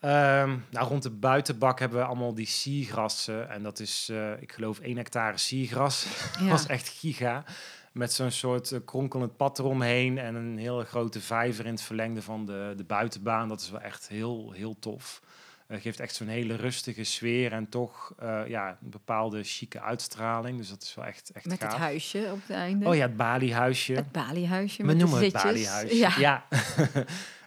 [0.00, 3.50] Ehm, nou, rond de buitenbak hebben we allemaal die siergrassen.
[3.50, 6.04] En dat is, ik geloof, 1 hectare siergras.
[6.32, 6.38] Ja.
[6.40, 7.44] Dat was echt giga.
[7.92, 10.18] Met zo'n soort eh, kronkelend pad eromheen.
[10.18, 13.48] En een hele grote vijver in het verlengde van de, de buitenbaan.
[13.48, 15.22] Dat is wel echt heel, heel tof.
[15.66, 17.52] Eh, geeft echt zo'n hele rustige sfeer.
[17.52, 20.58] En toch eh, ja, een bepaalde chique uitstraling.
[20.58, 21.72] Dus dat is wel echt, echt Met gaaf.
[21.72, 22.86] het huisje op het einde.
[22.88, 23.92] Oh ja, het Bali-huisje.
[23.92, 25.42] Het baliehuisje We met noemen het zitjes.
[25.42, 25.96] baliehuisje.
[25.96, 26.14] Ja.
[26.18, 26.44] Ja.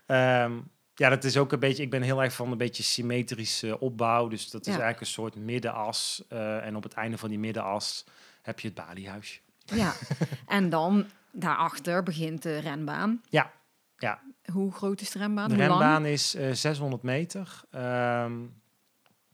[0.06, 0.54] Ehm,
[0.96, 1.84] ja, dat is ook een beetje.
[1.84, 4.28] Ik ben heel erg van een beetje symmetrische opbouw.
[4.28, 4.72] Dus dat is Ja.
[4.72, 6.24] eigenlijk een soort middenas.
[6.30, 8.06] en op het einde van die middenas
[8.42, 9.40] heb je het baliehuisje.
[9.66, 9.94] Ja,
[10.48, 13.22] en dan daarachter begint de renbaan.
[13.30, 13.52] Ja,
[13.98, 14.22] ja.
[14.52, 15.50] Hoe groot is de renbaan?
[15.50, 15.80] De Hoe lang?
[15.80, 17.62] renbaan is eh, 600 meter.
[17.72, 18.34] Ehm,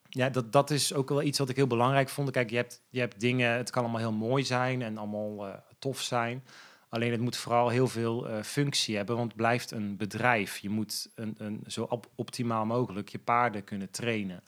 [0.09, 2.31] ja, dat, dat is ook wel iets wat ik heel belangrijk vond.
[2.31, 5.53] Kijk, je hebt, je hebt dingen, het kan allemaal heel mooi zijn en allemaal eh,
[5.79, 6.43] tof zijn.
[6.89, 10.57] Alleen het moet vooral heel veel eh, functie hebben, want het blijft een bedrijf.
[10.57, 14.43] Je moet een, een, zo op- optimaal mogelijk je paarden kunnen trainen.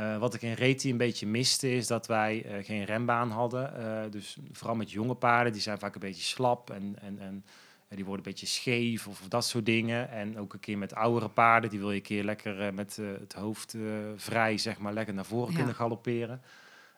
[0.00, 3.76] Eh, wat ik in Reti een beetje miste, is dat wij eh, geen renbaan hadden.
[3.76, 7.44] Eh, dus vooral met jonge paarden, die zijn vaak een beetje slap en, en, en
[7.88, 10.10] die worden een beetje scheef of, of dat soort dingen.
[10.10, 13.32] En ook een keer met oudere paarden, die wil je een keer lekker met het
[13.32, 13.76] hoofd
[14.16, 15.56] vrij, zeg maar, lekker naar voren Ja.
[15.56, 16.42] kunnen galopperen.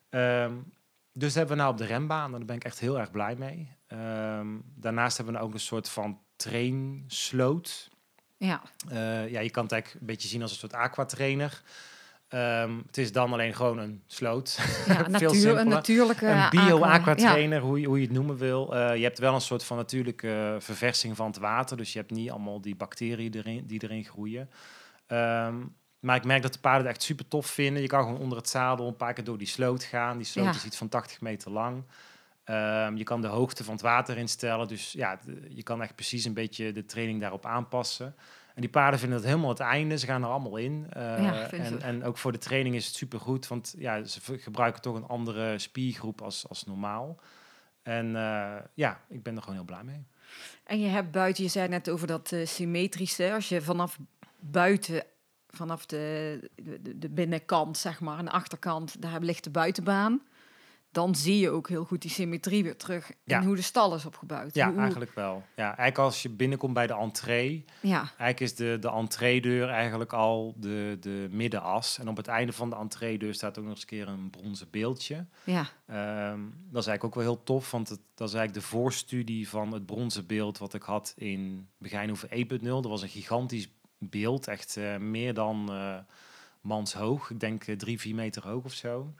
[0.08, 0.54] Ehm,
[1.12, 3.10] dus dat hebben we nou op de renbaan en daar ben ik echt heel erg
[3.10, 3.68] blij mee.
[3.86, 7.90] Ehm, daarnaast hebben we nou ook een soort van trainsloot.
[8.36, 8.62] Ja,
[9.28, 11.62] ja, je kan het eigenlijk een beetje zien als een soort aquatrainer.
[12.32, 14.58] Ehm het is dan alleen gewoon een sloot.
[14.86, 18.74] ja natuur, een natuurlijke een aqua- bio-aquatrainer, hoe, je, hoe je het noemen wil.
[18.76, 21.76] Eh, je hebt wel een soort van natuurlijke verversing van het water.
[21.76, 24.50] Dus je hebt niet allemaal die bacteriën erin, die erin groeien.
[25.06, 25.54] Ehm,
[26.00, 27.82] maar ik merk dat de paarden het echt super tof vinden.
[27.82, 30.16] Je kan gewoon onder het zadel een paar keer door die sloot gaan.
[30.16, 30.50] Die sloot Ja.
[30.50, 31.84] is iets van 80 meter lang.
[32.44, 34.68] Ehm, je kan de hoogte van het water instellen.
[34.68, 35.18] Dus ja,
[35.48, 38.14] je kan echt precies een beetje de training daarop aanpassen.
[38.54, 39.98] En die paarden vinden dat helemaal het einde.
[39.98, 40.86] Ze gaan er allemaal in.
[40.90, 43.48] Eh, Ja, en, en ook voor de training is het super goed.
[43.48, 47.20] Want ja, ze gebruiken toch een andere spiergroep als, als normaal.
[47.82, 50.04] En eh, ja, ik ben er gewoon heel blij mee.
[50.64, 53.98] En je hebt buiten, je zei net over dat eh, symmetrische, als je vanaf
[54.40, 55.04] buiten,
[55.50, 60.22] vanaf de, de, de binnenkant, zeg maar, en de achterkant, daar ligt de buitenbaan.
[60.92, 63.40] Dan zie je ook heel goed die symmetrie weer terug Ja.
[63.40, 64.54] in hoe de stal is opgebouwd.
[64.54, 65.42] Ja, Hoe- eigenlijk wel.
[65.56, 70.12] Ja, eigenlijk als je binnenkomt bij de entree, Ja, eigenlijk is de, de entreedeur eigenlijk
[70.12, 71.98] al de, de middenas.
[71.98, 74.68] En op het einde van de entreedeur staat ook nog eens een keer een bronzen
[74.70, 75.26] beeldje.
[75.44, 78.70] ja, Ehm, dat is eigenlijk ook wel heel tof, want het, dat is eigenlijk de
[78.70, 82.82] voorstudie van het bronzen beeld wat ik had in Begijnhoeven 1.0.
[82.82, 85.96] Dat was een gigantisch beeld, echt eh, meer dan eh
[86.60, 87.30] manshoog.
[87.30, 89.14] Ik denk eh, drie, vier meter hoog of zo.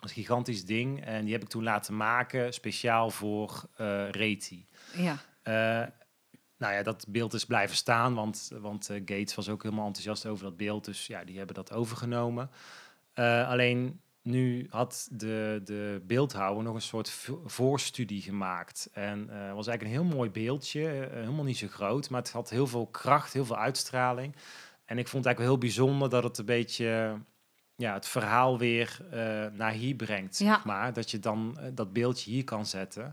[0.00, 3.68] Dat is een gigantisch ding en die heb ik toen laten maken, speciaal voor
[4.10, 4.66] Reti.
[4.94, 5.16] ja.
[5.42, 5.86] Eh,
[6.58, 10.26] nou ja, dat beeld is blijven staan, want, want eh, Gates was ook helemaal enthousiast
[10.26, 10.84] over dat beeld.
[10.84, 12.50] Dus ja, die hebben dat overgenomen.
[13.46, 18.88] Alleen nu had de, de beeldhouwer nog een soort vo- voorstudie gemaakt.
[18.92, 22.50] En eh was eigenlijk een heel mooi beeldje, helemaal niet zo groot, maar het had
[22.50, 24.34] heel veel kracht, heel veel uitstraling.
[24.84, 27.18] En ik vond het eigenlijk wel heel bijzonder dat het een beetje
[27.78, 30.38] ja, het verhaal weer eh, naar hier brengt.
[30.38, 30.54] Ja.
[30.54, 30.92] Zeg maar.
[30.92, 33.04] Dat je dan eh, dat beeldje hier kan zetten.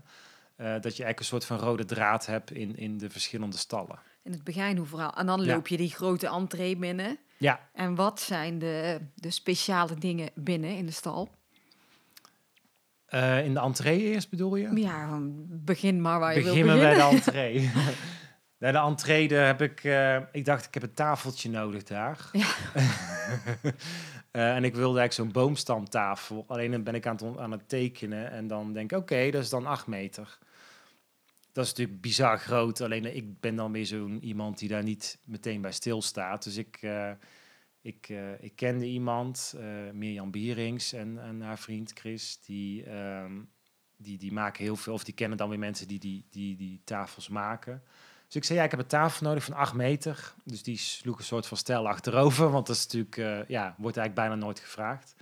[0.56, 3.98] Eh, dat je eigenlijk een soort van rode draad hebt in, in de verschillende stallen.
[4.22, 5.14] In het Begijnhoefverhaal.
[5.14, 5.54] En dan Ja.
[5.54, 7.18] loop je die grote entree binnen.
[7.36, 11.28] Ja, En wat zijn de, de speciale dingen binnen in de stal?
[13.44, 14.80] in de entree eerst bedoel je?
[14.80, 17.10] Ja, begin maar waar je wil Beginnen bij beginnen.
[17.24, 17.70] de entree.
[18.58, 19.84] Bij de entree heb ik,
[20.32, 22.28] ik dacht ik heb een tafeltje nodig daar.
[22.32, 22.46] Ja.
[24.36, 26.44] Eh, en ik wilde eigenlijk zo'n boomstamtafel.
[26.46, 29.42] Alleen dan ben ik aan het, aan het tekenen en dan denk ik, oké, dat
[29.42, 30.38] is dan acht meter.
[31.52, 32.80] Dat is natuurlijk bizar groot.
[32.80, 36.44] Alleen ik ben dan weer zo'n iemand die daar niet meteen bij stilstaat.
[36.44, 37.10] Dus ik, eh,
[37.80, 39.54] ik, eh, ik kende iemand,
[39.92, 43.40] Mirjam Bierings en, haar vriend Chris, die, ehm,
[43.96, 45.98] die, die maken heel veel, of die kennen dan weer mensen die,
[46.30, 47.82] die, die tafels maken.
[48.26, 50.34] Dus ik zei, ja, ik heb een tafel nodig van 8 meter.
[50.44, 53.96] Dus die sloeg een soort van stel achterover, want dat is natuurlijk, eh, ja, wordt
[53.96, 55.14] eigenlijk bijna nooit gevraagd.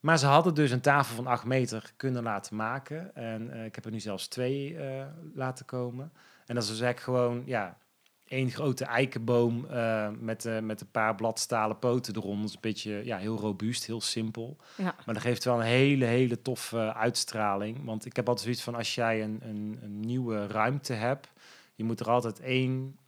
[0.00, 3.14] Maar ze hadden dus een tafel van 8 meter kunnen laten maken.
[3.14, 6.12] En eh, ik heb er nu zelfs twee eh, laten komen.
[6.46, 7.78] En dat is dus eigenlijk gewoon, ja,
[8.24, 9.66] één grote eikenboom
[10.18, 12.40] met, met een paar bladstalen poten eronder.
[12.40, 14.56] Dat is een beetje, ja, heel robuust, heel simpel.
[14.76, 14.94] Ja.
[15.04, 17.84] Maar dat geeft wel een hele, hele toffe uitstraling.
[17.84, 21.28] Want ik heb altijd zoiets van, als jij een, een, een nieuwe ruimte hebt...
[21.74, 22.98] je moet er altijd één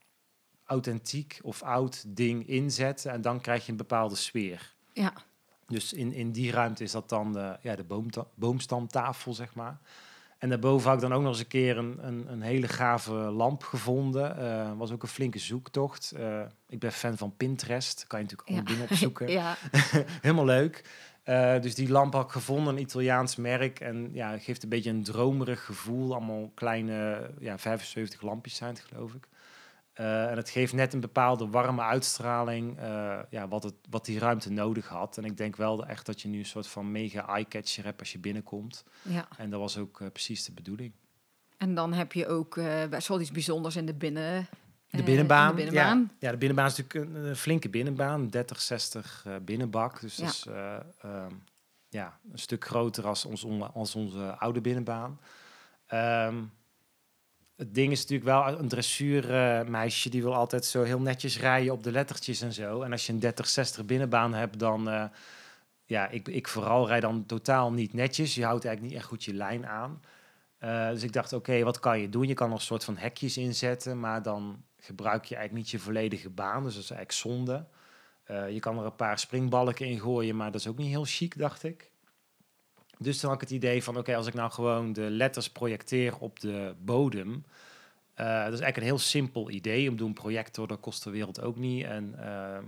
[0.64, 3.12] authentiek of oud ding inzetten...
[3.12, 4.74] en dan krijg je een bepaalde sfeer.
[4.92, 5.12] Ja,
[5.66, 9.78] Dus in, in die ruimte is dat dan de, ja, de boomta- boomstamtafel, zeg maar.
[10.38, 13.12] En daarboven had ik dan ook nog eens een keer een, een, een hele gave
[13.12, 14.36] lamp gevonden.
[14.38, 16.12] Eh was ook een flinke zoektocht.
[16.16, 18.06] Eh, ik ben fan van Pinterest.
[18.06, 18.74] Kan je natuurlijk allemaal Ja.
[18.76, 19.28] dingen opzoeken.
[19.40, 19.56] ja,
[20.22, 20.84] Helemaal leuk.
[21.26, 23.80] Eh, dus die lamp had ik gevonden, een Italiaans merk.
[23.80, 26.14] En ja, geeft een beetje een dromerig gevoel.
[26.14, 29.28] Allemaal kleine, ja, 75 lampjes zijn het, geloof ik.
[29.92, 34.18] Eh, en het geeft net een bepaalde warme uitstraling, eh, ja, wat, het, wat die
[34.18, 35.18] ruimte nodig had.
[35.18, 38.12] En ik denk wel echt dat je nu een soort van mega eye-catcher hebt als
[38.12, 38.84] je binnenkomt.
[39.02, 39.28] ja.
[39.36, 40.92] En dat was ook precies de bedoeling.
[41.56, 42.60] En dan heb je ook
[42.90, 44.48] best wel iets bijzonders in de binnen...
[44.96, 45.48] De eh, binnenbaan.
[45.48, 45.98] de binnenbaan.
[45.98, 48.28] Ja, ja, de binnenbaan is natuurlijk een, een flinke binnenbaan.
[48.28, 50.00] 30, 60 eh, binnenbak.
[50.00, 50.24] Dus Ja.
[50.24, 51.32] dat is eh, ehm,
[51.88, 55.20] ja, een stuk groter als, ons, on- als onze oude binnenbaan.
[55.86, 56.34] Ehm,
[57.56, 61.82] het ding is natuurlijk wel een dressuurmeisje die wil altijd zo heel netjes rijden op
[61.82, 62.82] de lettertjes en zo.
[62.82, 65.10] En als je een 30, 60 binnenbaan hebt, dan
[65.84, 68.34] ja, ik, ik vooral rijd dan totaal niet netjes.
[68.34, 70.00] Je houdt eigenlijk niet echt goed je lijn aan.
[70.92, 72.26] Dus ik dacht, oké, wat kan je doen?
[72.26, 75.84] Je kan nog een soort van hekjes inzetten, maar dan gebruik je eigenlijk niet je
[75.84, 76.62] volledige baan.
[76.62, 77.66] Dus dat is eigenlijk zonde.
[78.26, 81.04] Eh, je kan er een paar springbalken in gooien, maar dat is ook niet heel
[81.04, 81.90] chic, dacht ik.
[82.98, 86.18] Dus toen had ik het idee van, oké, als ik nou gewoon de letters projecteer
[86.18, 87.44] op de bodem.
[88.14, 89.88] eh, dat is eigenlijk een heel simpel idee.
[89.88, 91.84] Om te doen projector, dat kost de wereld ook niet.
[91.84, 92.58] En eh,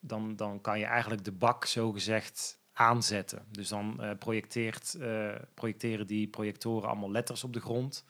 [0.00, 3.44] dan, dan kan je eigenlijk de bak zogezegd aanzetten.
[3.50, 4.98] Dus dan projecteert,
[5.54, 8.04] projecteren die projectoren allemaal letters op de grond.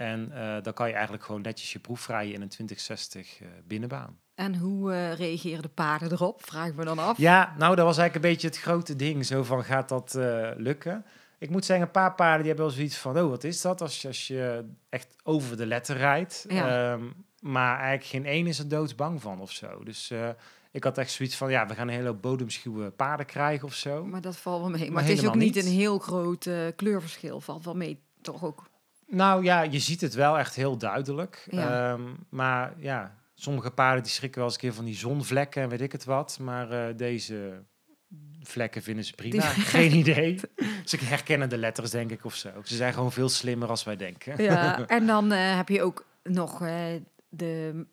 [0.00, 3.48] En eh, dan kan je eigenlijk gewoon netjes je proef rijden in een 2060 eh,
[3.64, 4.18] binnenbaan.
[4.34, 6.44] En hoe reageren de paarden erop?
[6.44, 7.18] Vragen we dan af.
[7.18, 9.26] Ja, nou, dat was eigenlijk een beetje het grote ding.
[9.26, 10.14] Zo van, gaat dat
[10.56, 11.04] lukken?
[11.38, 13.18] Ik moet zeggen, een paar paarden die hebben wel zoiets van...
[13.18, 16.44] oh, wat is dat als je, als je echt over de letter rijdt?
[16.48, 16.92] Ja.
[16.92, 17.04] Ehm,
[17.40, 19.84] maar eigenlijk geen één is er doodsbang van of zo.
[19.84, 20.12] Dus
[20.70, 21.50] ik had echt zoiets van...
[21.50, 24.04] ja, we gaan een hele hoop bodemschuwe paarden krijgen of zo.
[24.04, 24.80] Maar dat valt wel mee.
[24.80, 25.64] Maar, Maar het is ook niet niet.
[25.64, 27.40] een heel groot kleurverschil.
[27.40, 28.70] Valt wel mee, toch ook?
[29.10, 31.46] Nou ja, je ziet het wel echt heel duidelijk.
[31.50, 31.92] Ja.
[31.92, 35.68] Ehm, maar ja, sommige paarden die schrikken wel eens een keer van die zonvlekken en
[35.68, 36.38] weet ik het wat.
[36.40, 37.62] Maar eh, deze
[38.42, 39.54] vlekken vinden ze prima.
[39.54, 40.40] Die- Geen idee.
[40.84, 42.50] Ze herkennen de letters, denk ik, of zo.
[42.64, 44.42] Ze zijn gewoon veel slimmer als wij denken.
[44.42, 46.84] Ja, en dan eh, heb je ook nog eh,
[47.28, 47.84] de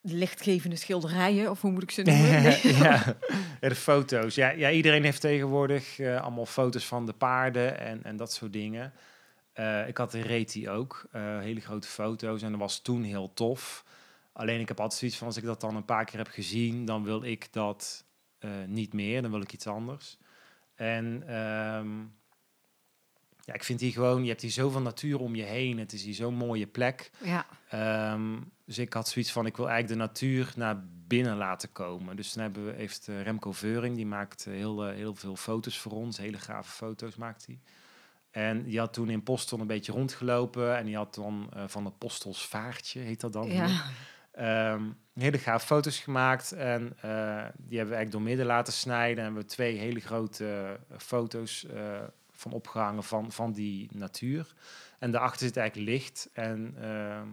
[0.00, 2.42] lichtgevende schilderijen, of hoe moet ik ze noemen?
[2.42, 2.76] Nee.
[2.76, 3.16] ja.
[3.60, 4.34] de foto's.
[4.34, 8.92] Ja, ja, iedereen heeft tegenwoordig allemaal foto's van de paarden en, en dat soort dingen.
[9.54, 13.32] Eh, ik had een Reti ook, eh, hele grote foto's en dat was toen heel
[13.34, 13.84] tof.
[14.32, 16.84] Alleen ik heb altijd zoiets van, als ik dat dan een paar keer heb gezien,
[16.84, 18.04] dan wil ik dat
[18.38, 20.18] eh, niet meer, dan wil ik iets anders.
[20.74, 21.98] En ehm,
[23.44, 26.02] ja, ik vind hier gewoon, je hebt hier zoveel natuur om je heen, het is
[26.02, 27.10] hier zo'n mooie plek.
[27.22, 31.72] Ja, Ehm, dus ik had zoiets van, ik wil eigenlijk de natuur naar binnen laten
[31.72, 32.16] komen.
[32.16, 36.16] Dus toen hebben we, heeft Remco Veuring, die maakt heel, heel veel foto's voor ons.
[36.16, 37.58] Hele gave foto's maakt hij.
[38.34, 40.76] En die had toen in Postel een beetje rondgelopen.
[40.76, 43.50] En die had dan eh, van het Postelsvaartje, heet dat dan?
[43.50, 43.82] ja.
[44.32, 46.52] Ehm, hele gaaf foto's gemaakt.
[46.52, 49.18] En eh, die hebben we eigenlijk door midden laten snijden.
[49.18, 51.66] En hebben we twee hele grote eh, foto's
[52.30, 54.54] van opgehangen van, van die natuur.
[54.98, 56.30] En daarachter zit eigenlijk licht.
[56.32, 57.28] En ehm,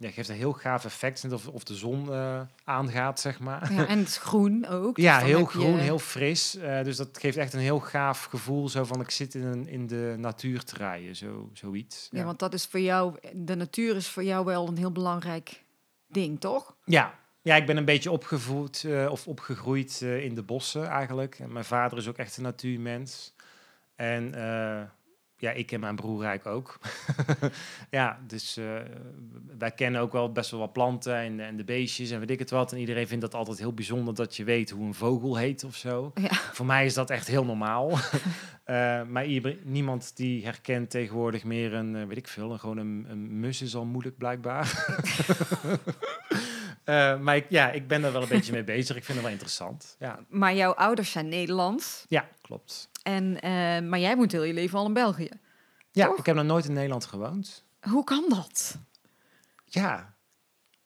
[0.00, 1.22] ja, geeft een heel gaaf effect.
[1.22, 3.72] Net of, of de zon eh, aangaat, zeg maar.
[3.72, 4.94] ja, en het is groen ook.
[4.96, 6.56] dus Ja, heel je- groen, heel fris.
[6.56, 8.68] Eh, dus dat geeft echt een heel gaaf gevoel.
[8.68, 12.08] Zo van, ik zit in, een, in de natuur te rijden, zo, zoiets.
[12.10, 15.64] Ja, want dat is voor jou, de natuur is voor jou wel een heel belangrijk
[16.08, 16.76] ding, toch?
[16.84, 21.38] Ja, ja ik ben een beetje opgevoed eh, of opgegroeid in de bossen eigenlijk.
[21.38, 23.34] En mijn vader is ook echt een natuurmens.
[23.96, 24.82] En eh,
[25.40, 26.78] ja, ik en mijn broer eigenlijk ook.
[27.90, 28.64] ja, dus eh,
[29.58, 32.38] wij kennen ook wel best wel wat planten en, en de beestjes en weet ik
[32.38, 32.72] het wat.
[32.72, 35.76] En iedereen vindt dat altijd heel bijzonder dat je weet hoe een vogel heet of
[35.76, 36.12] zo.
[36.14, 36.32] Ja.
[36.32, 37.92] Voor mij is dat echt heel normaal.
[38.64, 39.26] Eh, maar
[39.62, 43.62] niemand die herkent tegenwoordig meer een, eh, weet ik veel, een, gewoon een, een mus
[43.62, 44.68] is al moeilijk blijkbaar.
[46.84, 48.96] Eh, maar ik, ja, ik ben er wel een beetje mee bezig.
[48.96, 49.96] Ik vind het wel interessant.
[49.98, 52.04] Ja, Maar jouw ouders zijn Nederlands.
[52.08, 52.90] ja klopt.
[53.02, 55.28] En, eh, maar jij woont heel je leven al in België.
[55.90, 56.18] Ja, Toch?
[56.18, 57.64] ik heb nog nooit in Nederland gewoond.
[57.80, 58.78] Hoe kan dat?
[59.64, 60.14] Ja,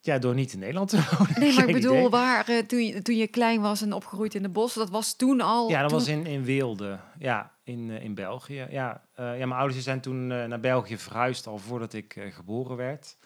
[0.00, 1.40] ja door niet in Nederland te wonen.
[1.40, 2.09] Nee, maar ik bedoel, idee.
[2.09, 5.16] waar, eh, toen, je, toen je klein was en opgegroeid in de bos, dat was
[5.16, 5.68] toen al...
[5.68, 6.98] Ja, dat toen- was in, in Weelde.
[7.18, 8.66] Ja, in, in België.
[8.70, 13.16] Ja, ja, mijn ouders zijn toen naar België verhuisd al voordat ik geboren werd.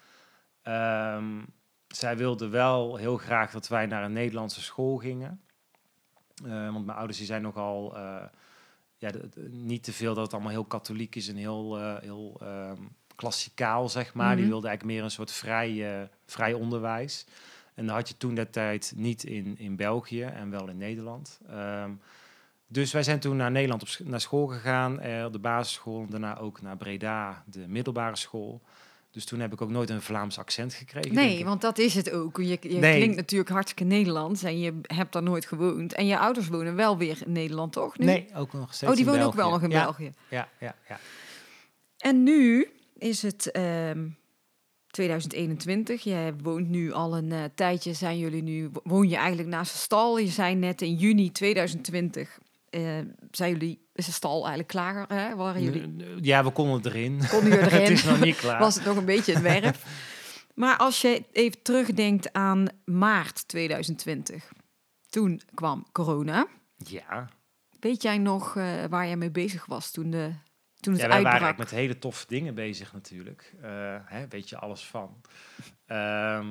[0.62, 1.36] Ehm,
[1.88, 5.40] zij wilden wel heel graag dat wij naar een Nederlandse school gingen.
[6.44, 8.24] Eh, want mijn ouders die zijn nogal eh,
[8.96, 11.96] ja, de- de- niet te veel dat het allemaal heel katholiek is en heel, eh,
[12.00, 12.82] heel ehm,
[13.16, 14.30] klassikaal, zeg maar.
[14.34, 14.48] Die Mhm.
[14.50, 17.26] wilden eigenlijk meer een soort vrij, vrij onderwijs.
[17.74, 21.40] En dat had je toen dat tijd niet in, in België en wel in Nederland.
[21.48, 21.90] Ehm,
[22.66, 24.92] dus wij zijn toen naar Nederland op, naar school gegaan,
[25.24, 28.60] op de basisschool, en daarna ook naar Breda, de middelbare school.
[29.18, 31.14] Dus toen heb ik ook nooit een Vlaams accent gekregen.
[31.14, 32.36] denk Nee, want dat is het ook.
[32.36, 32.96] Je, je Nee.
[32.96, 35.92] klinkt natuurlijk hartstikke Nederlands en je hebt daar nooit gewoond.
[35.92, 37.98] En je ouders wonen wel weer in Nederland, toch?
[37.98, 38.04] Nu?
[38.04, 40.12] Nee, ook nog steeds Oh, die wonen ook wel nog in ja, België.
[40.28, 40.98] Ja, ja, ja.
[41.98, 44.06] En nu is het ehm,
[44.90, 46.02] 2021.
[46.02, 47.92] Je woont nu al een eh, tijdje.
[47.92, 50.18] Zijn jullie nu, woon je eigenlijk naast de stal?
[50.18, 52.38] Je zei net in juni 2020.
[52.70, 52.98] Eh,
[53.30, 55.04] zijn jullie, is de stal eigenlijk klaar?
[55.08, 55.36] Hè?
[55.36, 57.20] Waren jullie, Ja, we konden erin.
[57.30, 57.80] konden jullie erin?
[57.80, 58.58] het is nog niet klaar.
[58.58, 59.84] was het nog een beetje een werf.
[60.54, 64.52] Maar als je even terugdenkt aan maart 2020.
[65.10, 66.46] Toen kwam corona.
[66.76, 67.28] Ja,
[67.80, 70.30] Weet jij nog eh, waar jij mee bezig was toen de
[70.80, 73.54] Toen het Ja, wij waren eigenlijk met hele toffe dingen bezig natuurlijk.
[73.62, 75.20] Eh hè, weet je alles van.
[75.86, 76.46] Ehm,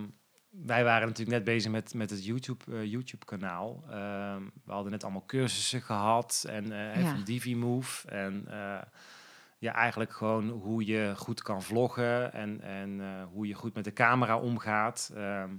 [0.65, 3.83] wij waren natuurlijk net bezig met, met het YouTube, eh, YouTube kanaal.
[3.89, 7.11] Ehm, we hadden net allemaal cursussen gehad en eh, Ja.
[7.11, 8.07] van DiviMove.
[8.07, 8.81] En eh,
[9.57, 13.01] ja, eigenlijk gewoon hoe je goed kan vloggen en, en
[13.33, 15.11] hoe je goed met de camera omgaat.
[15.15, 15.49] Ehm,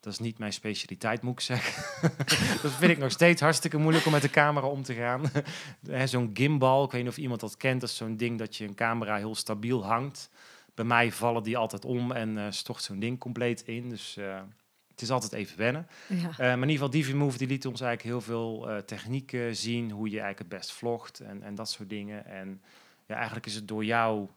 [0.00, 2.10] dat is niet mijn specialiteit, moet ik zeggen.
[2.62, 5.22] dat vind ik nog steeds hartstikke moeilijk om met de camera om te gaan.
[6.08, 8.64] Zo'n gimbal, ik weet niet of iemand dat kent, dat is zo'n ding dat je
[8.66, 10.30] een camera heel stabiel hangt.
[10.74, 13.88] Bij mij vallen die altijd om en eh stort zo'n ding compleet in.
[13.88, 14.40] Dus eh,
[14.88, 15.86] het is altijd even wennen.
[16.08, 16.16] Ja.
[16.30, 20.06] Eh, maar in ieder geval, DiviMove die liet ons eigenlijk heel veel technieken zien, hoe
[20.10, 22.26] je eigenlijk het best vlogt en, en dat soort dingen.
[22.26, 22.62] En
[23.06, 24.28] ja, eigenlijk is het door jou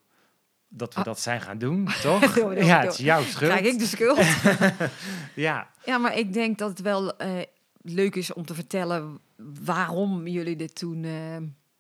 [0.68, 1.06] dat we Ah.
[1.06, 2.36] dat zijn gaan doen, toch?
[2.56, 3.52] Ja, het is jouw schuld.
[3.52, 4.20] Krijg ik de schuld?
[5.36, 7.14] Ja, ja, maar ik denk dat het wel
[7.82, 9.20] leuk is om te vertellen
[9.64, 11.06] waarom jullie dit toen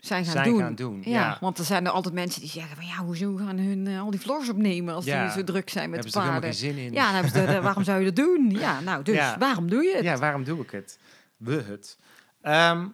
[0.05, 0.59] zijn gaan zijn doen.
[0.59, 1.01] gaan doen.
[1.05, 3.87] Ja, Ja, want er zijn er altijd mensen die zeggen van ja, hoezo gaan hun
[3.87, 5.23] eh, al die vlogs opnemen als Ja.
[5.23, 6.49] die zo druk zijn met hebben de ze er paarden.
[6.49, 6.93] geen zin in.
[6.93, 8.49] Ja, dan hebben ze waarom zou je dat doen?
[8.49, 9.37] Ja, nou, dus Ja.
[9.37, 10.03] waarom doe je het?
[10.03, 10.99] Ja, waarom doe ik het?
[11.37, 11.97] We het.
[12.41, 12.87] Ehm,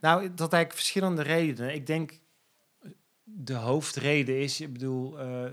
[0.00, 1.74] nou, dat eigenlijk verschillende redenen.
[1.74, 2.20] Ik denk,
[3.24, 5.52] de hoofdreden is, ik bedoel, eh, eh,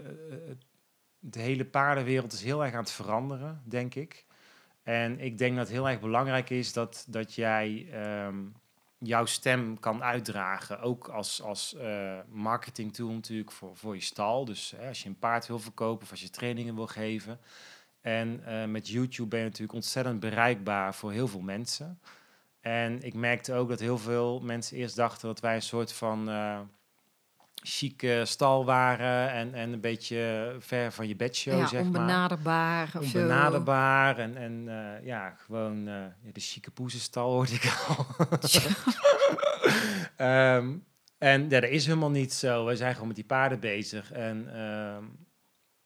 [1.19, 4.25] de hele paardenwereld is heel erg aan het veranderen, denk ik.
[4.83, 8.35] En ik denk dat het heel erg belangrijk is dat, dat jij ehm,
[8.99, 10.81] jouw stem kan uitdragen.
[10.81, 14.45] Ook als, als eh marketing tool natuurlijk voor, voor je stal.
[14.45, 17.39] Dus hè, als je een paard wil verkopen of als je trainingen wil geven.
[18.01, 21.99] En eh, met YouTube ben je natuurlijk ontzettend bereikbaar voor heel veel mensen.
[22.61, 26.29] En ik merkte ook dat heel veel mensen eerst dachten dat wij een soort van
[26.29, 26.59] eh
[27.61, 29.31] chique stal waren.
[29.31, 33.17] En, en een beetje ver van je bedshow, Ja, zeg maar onbenaderbaar of zo.
[33.17, 38.05] onbenaderbaar en, en eh, ja, gewoon eh, de chique poezenstal hoorde ik al.
[40.15, 40.75] Ehm,
[41.17, 42.65] en ja, dat is helemaal niet zo.
[42.65, 44.11] We zijn gewoon met die paarden bezig.
[44.11, 45.03] En ehm,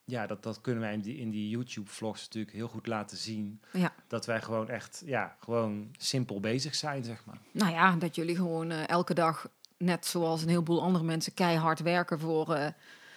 [0.04, 3.60] ja, dat, dat kunnen wij in die, in die YouTube-vlogs natuurlijk heel goed laten zien.
[3.72, 3.92] Ja.
[4.06, 7.38] Dat wij gewoon echt, ja, gewoon simpel bezig zijn, zeg maar.
[7.52, 9.48] Nou ja, dat jullie gewoon eh, elke dag,
[9.84, 12.68] net zoals een heleboel andere mensen, keihard werken voor, eh,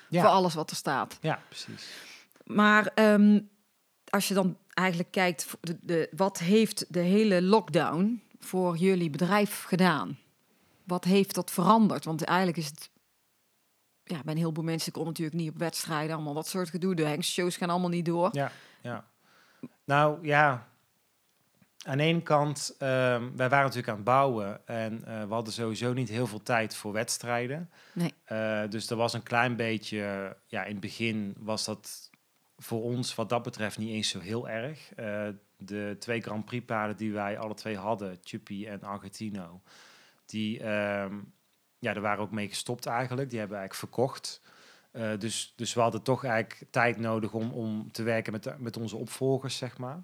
[0.10, 1.17] Ja, voor alles wat er staat.
[1.21, 1.88] ja precies.
[2.43, 3.39] Maar ehm,
[4.10, 9.10] als je dan eigenlijk kijkt, voor de, de, wat heeft de hele lockdown voor jullie
[9.10, 10.17] bedrijf gedaan?
[10.84, 12.06] Wat heeft dat veranderd?
[12.06, 12.89] Want eigenlijk is het,
[14.03, 16.95] ja, bij een heleboel mensen kon natuurlijk niet op wedstrijden, allemaal dat soort gedoe.
[16.95, 18.30] De hengstshows gaan allemaal niet door.
[18.32, 18.51] Ja,
[18.82, 19.06] ja.
[19.84, 20.67] Nou ja,
[21.86, 25.54] aan de ene kant, ehm, wij waren natuurlijk aan het bouwen en eh, we hadden
[25.54, 27.70] sowieso niet heel veel tijd voor wedstrijden.
[27.94, 28.13] Nee.
[28.24, 32.10] Eh, dus er was een klein beetje, ja, in het begin was dat
[32.58, 34.94] voor ons wat dat betreft niet eens zo heel erg.
[34.94, 39.62] Eh, de twee Grand Prix paarden die wij alle twee hadden, Chuppy en Argentino,
[40.26, 41.16] die, ehm,
[41.80, 43.30] ja, daar waren ook mee gestopt eigenlijk.
[43.30, 44.42] Die hebben we eigenlijk verkocht.
[45.20, 48.96] Dus, dus we hadden toch eigenlijk tijd nodig om, om te werken met, met onze
[48.96, 50.00] opvolgers, zeg maar.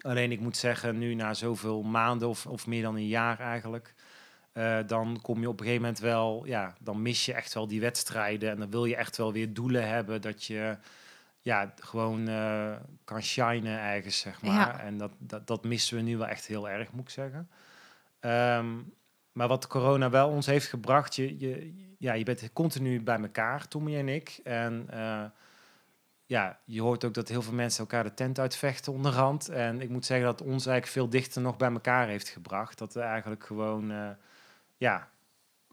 [0.00, 3.94] Alleen ik moet zeggen, nu na zoveel maanden of, of meer dan een jaar eigenlijk,
[4.52, 7.66] eh, dan kom je op een gegeven moment wel, ja, dan mis je echt wel
[7.66, 10.76] die wedstrijden en dan wil je echt wel weer doelen hebben dat je,
[11.40, 12.72] ja, gewoon eh,
[13.04, 14.52] kan shinen ergens, zeg maar.
[14.52, 14.80] Ja.
[14.80, 17.50] En dat, dat, dat missen we nu wel echt heel erg, moet ik zeggen.
[18.20, 18.76] Ehm,
[19.32, 23.68] maar wat corona wel ons heeft gebracht, je, je, ja, je bent continu bij elkaar,
[23.68, 24.40] Tommy en ik.
[24.44, 25.24] En eh,
[26.30, 29.48] ja, je hoort ook dat heel veel mensen elkaar de tent uitvechten onderhand.
[29.48, 32.78] En ik moet zeggen dat ons eigenlijk veel dichter nog bij elkaar heeft gebracht.
[32.78, 34.08] Dat we eigenlijk gewoon, eh,
[34.76, 35.08] ja,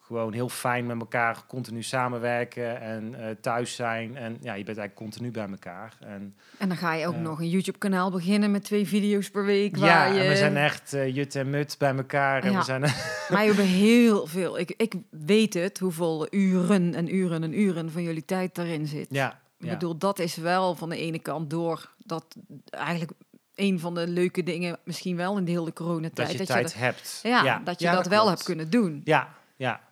[0.01, 4.15] gewoon heel fijn met elkaar continu samenwerken en eh, thuis zijn.
[4.17, 5.97] En ja, je bent eigenlijk continu bij elkaar.
[5.99, 7.19] En En dan ga je ook Ja.
[7.19, 9.75] nog een YouTube-kanaal beginnen met twee video's per week.
[9.75, 10.19] ja, Waar je...
[10.21, 12.43] en we zijn echt eh, jut en mut bij elkaar.
[12.43, 12.57] En Ja.
[12.57, 12.81] we zijn
[13.29, 14.59] Maar je hebt heel veel.
[14.59, 19.07] Ik, ik weet het, hoeveel uren en uren en uren van jullie tijd daarin zit.
[19.09, 22.35] ja, Ik bedoel, dat is wel van de ene kant door dat
[22.69, 23.11] eigenlijk
[23.55, 26.15] een van de leuke dingen, misschien wel in de hele coronatijd.
[26.27, 27.19] dat je dat tijd je hebt.
[27.23, 28.29] dat, ja, dat je Ja, dat, wel klopt.
[28.33, 29.01] hebt kunnen doen.
[29.03, 29.85] Ja, ja.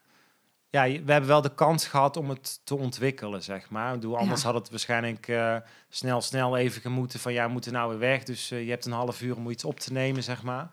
[0.69, 3.93] Ja, we hebben wel de kans gehad om het te ontwikkelen, zeg maar.
[3.93, 4.47] Ik bedoel, anders Ja.
[4.51, 5.55] had het waarschijnlijk eh,
[5.89, 7.33] snel, snel even gemoeten van...
[7.33, 9.63] ja, we moeten nou weer weg, dus eh, je hebt een half uur om iets
[9.65, 10.69] op te nemen, zeg maar.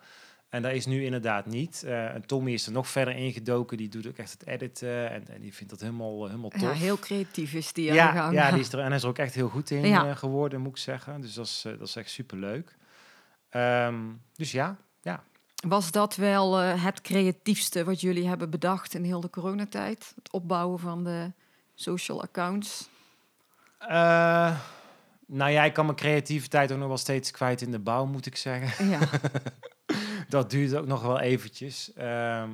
[0.53, 1.83] En dat is nu inderdaad niet.
[1.83, 3.77] Eh, en Tommy is er nog verder ingedoken.
[3.77, 6.61] Die doet ook echt het editen en, en die vindt dat helemaal, helemaal tof.
[6.61, 8.35] Ja, heel creatief is die aan ja, de gang.
[8.35, 10.07] ja, die is er, en hij is er ook echt heel goed in Ja.
[10.09, 11.21] eh, geworden, moet ik zeggen.
[11.21, 12.77] Dus dat is, eh, dat is echt superleuk.
[13.49, 13.97] Ehm,
[14.35, 15.23] dus ja, ja.
[15.67, 20.13] Was dat wel eh, het creatiefste wat jullie hebben bedacht in heel de coronatijd?
[20.17, 21.33] Het opbouwen van de
[21.75, 22.89] social accounts?
[23.79, 24.59] Eh,
[25.27, 28.27] nou ja, ik kan mijn creativiteit ook nog wel steeds kwijt in de bouw, moet
[28.27, 28.89] ik zeggen.
[28.89, 28.99] Ja,
[30.33, 31.93] dat duurt ook nog wel eventjes.
[31.93, 32.51] Ehm,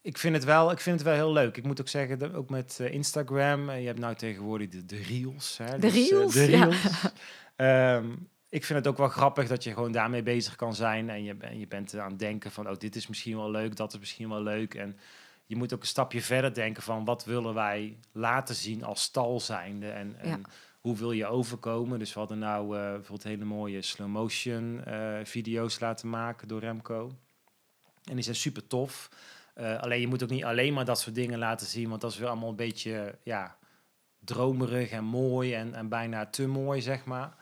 [0.00, 1.56] ik vind, het wel, ik vind het wel heel leuk.
[1.56, 3.68] Ik moet ook zeggen, dat ook met eh, Instagram.
[3.68, 5.58] eh, je hebt nou tegenwoordig de, de reels.
[5.58, 6.64] Hè, De eh, reels, de ja.
[6.64, 6.76] reels.
[7.56, 8.12] Ehm,
[8.48, 11.10] ik vind het ook wel grappig dat je gewoon daarmee bezig kan zijn.
[11.10, 13.76] En je, en je bent aan het denken van, oh, dit is misschien wel leuk,
[13.76, 14.74] dat is misschien wel leuk.
[14.74, 14.98] En
[15.46, 19.40] je moet ook een stapje verder denken van, wat willen wij laten zien als stal
[19.40, 19.90] zijnde?
[19.90, 20.38] En, en Ja.
[20.84, 21.98] Hoe wil je overkomen?
[21.98, 26.60] Dus we hadden nou eh, bijvoorbeeld hele mooie slow motion eh, video's laten maken door
[26.60, 27.12] Remco.
[28.04, 29.10] En die zijn super tof.
[29.54, 32.10] Eh, alleen je moet ook niet alleen maar dat soort dingen laten zien, want dat
[32.10, 33.56] is weer allemaal een beetje ja,
[34.18, 37.36] dromerig en mooi en, en bijna te mooi, zeg maar.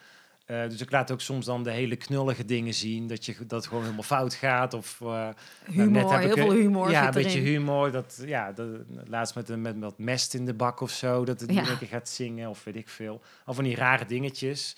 [0.53, 3.67] Eh, dus ik laat ook soms dan de hele knullige dingen zien, dat, je, dat
[3.67, 4.75] gewoon helemaal fout gaat.
[4.75, 5.35] Of, eh, nou,
[5.65, 7.53] Humor, net heb heel ik, veel humor Ja, een beetje erin.
[7.53, 7.91] humor.
[7.91, 8.69] Dat, ja, dat,
[9.07, 11.63] laatst met, met wat mest in de bak of zo, dat het Ja.
[11.63, 13.23] lekker gaat zingen of weet ik veel.
[13.47, 14.77] Of van die rare dingetjes.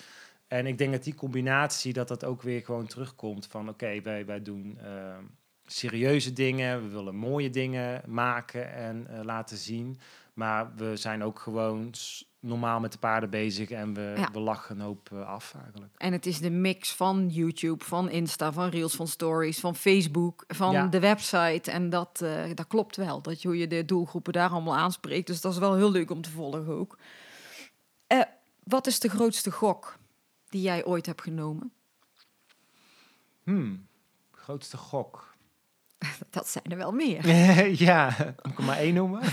[0.49, 3.68] En ik denk dat die combinatie, dat dat ook weer gewoon terugkomt van...
[3.68, 5.16] oké, wij, wij doen eh,
[5.66, 9.99] serieuze dingen, we willen mooie dingen maken en laten zien.
[10.35, 11.91] Maar we zijn ook gewoon
[12.45, 14.28] normaal met de paarden bezig en we, Ja.
[14.32, 15.92] we lachen een hoop eh, af eigenlijk.
[15.97, 20.45] En het is de mix van YouTube, van Insta, van Reels, van Stories, van Facebook,
[20.49, 20.86] van Ja.
[20.86, 21.70] de website.
[21.70, 25.26] En dat, eh, dat klopt wel, dat je, hoe je de doelgroepen daar allemaal aanspreekt.
[25.26, 26.99] Dus dat is wel heel leuk om te volgen ook.
[28.07, 28.20] Eh,
[28.64, 29.99] wat is de grootste gok
[30.49, 31.72] die jij ooit hebt genomen?
[33.45, 33.86] Hmm,
[34.32, 35.32] grootste gok.
[36.30, 37.28] Dat zijn er wel meer.
[37.88, 39.20] ja, moet ik er maar één noemen?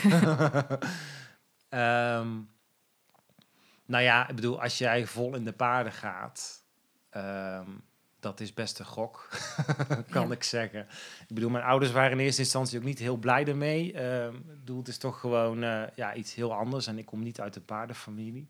[1.69, 2.27] Ehm,
[3.91, 6.63] nou ja, ik bedoel, als jij vol in de paarden gaat,
[7.09, 7.69] ehm,
[8.19, 9.27] dat is best een gok,
[10.09, 10.33] kan Ja.
[10.33, 10.79] ik zeggen.
[11.27, 13.93] Ik bedoel, mijn ouders waren in eerste instantie ook niet heel blij ermee.
[13.93, 17.23] Ehm, ik bedoel, het is toch gewoon eh, ja, iets heel anders en ik kom
[17.23, 18.49] niet uit de paardenfamilie.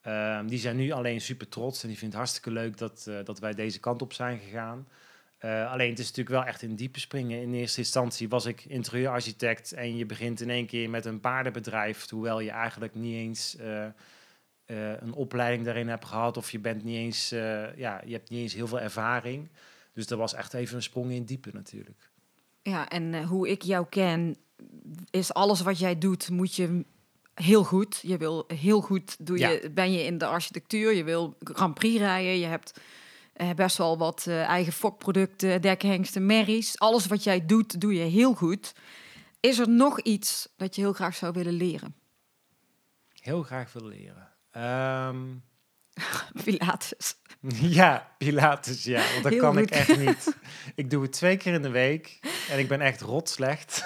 [0.00, 3.14] Ehm, die zijn nu alleen super trots en die vindt het hartstikke leuk dat, eh,
[3.24, 4.88] dat wij deze kant op zijn gegaan.
[5.38, 7.40] Eh, alleen het is natuurlijk wel echt in diepe springen.
[7.42, 12.10] In eerste instantie was ik interieurarchitect en je begint in één keer met een paardenbedrijf,
[12.10, 13.56] hoewel je eigenlijk niet eens
[14.64, 18.30] eh, een opleiding daarin hebt gehad of je bent niet eens, eh, ja, je hebt
[18.30, 19.48] niet eens heel veel ervaring.
[19.92, 22.10] Dus dat was echt even een sprong in diepe natuurlijk.
[22.62, 24.36] Ja, en eh, hoe ik jou ken,
[25.10, 26.84] is alles wat jij doet, moet je
[27.34, 28.00] heel goed.
[28.02, 29.48] Je wil heel goed, doe Ja.
[29.48, 32.80] je, ben je in de architectuur, je wil Grand Prix rijden, je hebt
[33.56, 36.78] best wel wat eigen fokproducten, dekhengsten, merries.
[36.78, 38.72] Alles wat jij doet, doe je heel goed.
[39.40, 41.94] Is er nog iets dat je heel graag zou willen leren?
[43.14, 44.28] Heel graag willen leren.
[44.54, 45.16] Ehm,
[46.44, 47.16] Pilates.
[47.78, 49.02] ja, Pilates, ja.
[49.12, 50.36] Want dat Heel kan ik echt niet.
[50.74, 52.18] Ik doe het twee keer in de week
[52.50, 53.84] en ik ben echt rot slecht.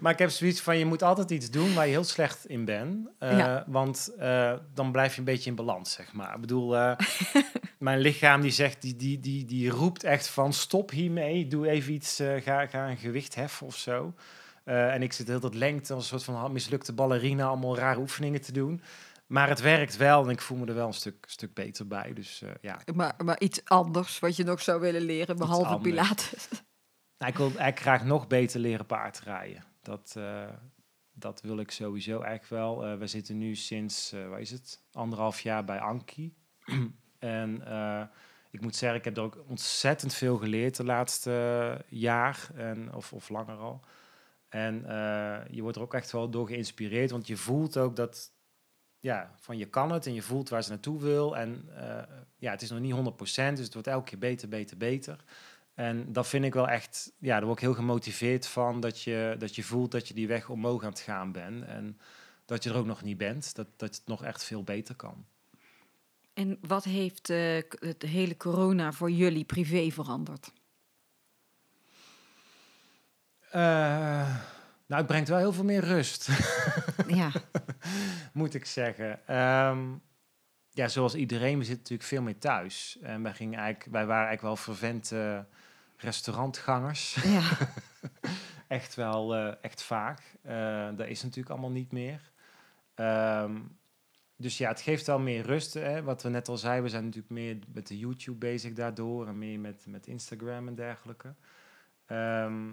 [0.00, 2.64] maar ik heb zoiets van, je moet altijd iets doen waar je heel slecht in
[2.64, 3.08] bent.
[3.18, 3.64] Eh, Ja.
[3.66, 6.34] Want eh, dan blijf je een beetje in balans, zeg maar.
[6.34, 6.96] Ik bedoel, eh,
[7.78, 11.46] mijn lichaam die zegt, die, die, die, die roept echt van, stop hiermee.
[11.46, 14.14] Doe even iets, ga, ga een gewicht heffen of zo.
[14.64, 18.00] Eh, en ik zit heel dat lengte als een soort van mislukte ballerina allemaal rare
[18.00, 18.82] oefeningen te doen.
[19.26, 22.12] Maar het werkt wel en ik voel me er wel een stuk, stuk beter bij.
[22.12, 25.78] Dus eh, ja, Maar, maar iets anders wat je nog zou willen leren, behalve.
[25.78, 26.48] Pilates.
[27.18, 29.64] Nou, ik wil eigenlijk graag nog beter leren paardrijden.
[29.82, 30.48] Dat, eh,
[31.12, 32.98] dat wil ik sowieso eigenlijk wel.
[32.98, 36.34] We zitten nu sinds, waar is het, anderhalf jaar bij Anki.
[37.18, 37.62] en
[38.50, 42.48] ik moet zeggen, ik heb er ook ontzettend veel geleerd de laatste jaar.
[42.54, 43.84] En, of, of langer al.
[44.52, 47.10] En eh, je wordt er ook echt wel door geïnspireerd.
[47.10, 48.32] Want je voelt ook dat,
[48.98, 50.06] ja, van je kan het.
[50.06, 51.36] En je voelt waar ze naartoe wil.
[51.36, 52.02] En eh,
[52.36, 52.94] ja, het is nog niet 100%.
[53.24, 55.24] Dus het wordt elke keer beter, beter, beter.
[55.74, 59.34] En dat vind ik wel echt, ja, daar word ik heel gemotiveerd van dat je,
[59.38, 61.64] dat je voelt dat je die weg omhoog aan het gaan bent.
[61.64, 61.98] En
[62.44, 65.24] dat je er ook nog niet bent, dat, dat het nog echt veel beter kan.
[66.34, 67.22] En wat heeft
[67.68, 70.52] k- het hele corona voor jullie privé veranderd?
[73.52, 74.36] Eh,
[74.86, 76.28] nou, het brengt wel heel veel meer rust,
[77.06, 77.30] ja,
[78.32, 79.26] moet ik zeggen.
[79.26, 79.78] Ehm,
[80.70, 82.98] ja, zoals iedereen, we zitten natuurlijk veel meer thuis.
[83.02, 85.46] En wij, gingen eigenlijk, wij waren eigenlijk wel vervente
[85.96, 87.14] restaurantgangers.
[87.14, 87.42] ja.
[88.68, 90.20] echt wel, eh, echt vaak.
[90.42, 92.32] Eh, dat is natuurlijk allemaal niet meer.
[92.94, 93.60] Ehm,
[94.36, 95.74] dus ja, het geeft wel meer rust.
[95.74, 96.02] Hè?
[96.02, 99.26] Wat we net al zeiden, we zijn natuurlijk meer met de YouTube bezig daardoor.
[99.26, 101.34] En meer met, met Instagram en dergelijke.
[102.06, 102.70] Ehm,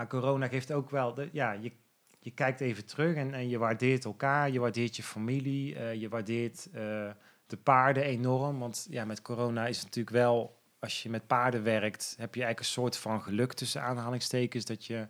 [0.00, 1.14] maar corona geeft ook wel...
[1.14, 1.72] De, ja, je,
[2.18, 4.50] je kijkt even terug en, en je waardeert elkaar.
[4.50, 5.74] Je waardeert je familie.
[5.74, 7.10] eh, je waardeert eh,
[7.46, 8.58] de paarden enorm.
[8.58, 12.42] Want ja, met corona is het natuurlijk wel als je met paarden werkt, heb je
[12.42, 15.06] eigenlijk een soort van geluk tussen aanhalingstekens dat je,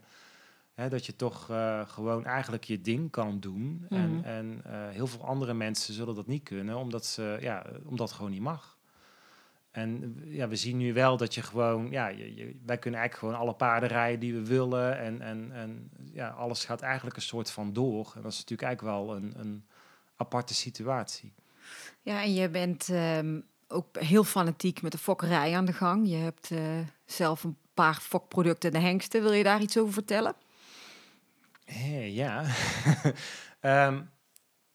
[0.74, 3.86] hè, dat je toch eh, gewoon eigenlijk je ding kan doen.
[3.88, 3.94] Mhm.
[3.94, 8.08] En, en eh, heel veel andere mensen zullen dat niet kunnen, omdat, ze, ja, omdat
[8.08, 8.78] het gewoon niet mag.
[9.70, 13.14] En ja, we zien nu wel dat je gewoon, ja, je, je- wij kunnen eigenlijk
[13.14, 14.98] gewoon alle paarden rijden die we willen.
[14.98, 18.12] En, en, en ja, alles gaat eigenlijk een soort van door.
[18.16, 19.64] En dat is natuurlijk eigenlijk wel een, een
[20.16, 21.32] aparte situatie.
[22.02, 26.08] Ja, en je bent ehm, ook heel fanatiek met de fokkerij aan de gang.
[26.08, 29.22] Je hebt eh, zelf een paar fokproducten, de hengsten.
[29.22, 30.34] Wil je daar iets over vertellen?
[31.64, 32.44] Hé, ja.
[33.60, 34.02] Ehm,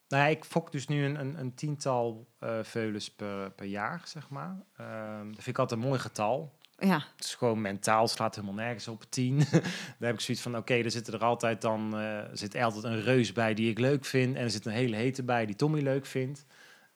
[0.08, 4.02] nou ja, ik fok dus nu een, een, een tiental eh veulens per, per jaar,
[4.06, 4.64] zeg maar.
[4.78, 6.58] Ehm, dat vind ik altijd een mooi getal.
[6.78, 9.38] Ja, Het is gewoon mentaal, slaat helemaal nergens op tien.
[10.00, 13.02] Daar heb ik zoiets van, oké, er zitten er altijd dan, er zit altijd een
[13.02, 14.36] reus bij die ik leuk vind.
[14.36, 16.46] En er zit een hele hete bij die Tommy leuk vindt.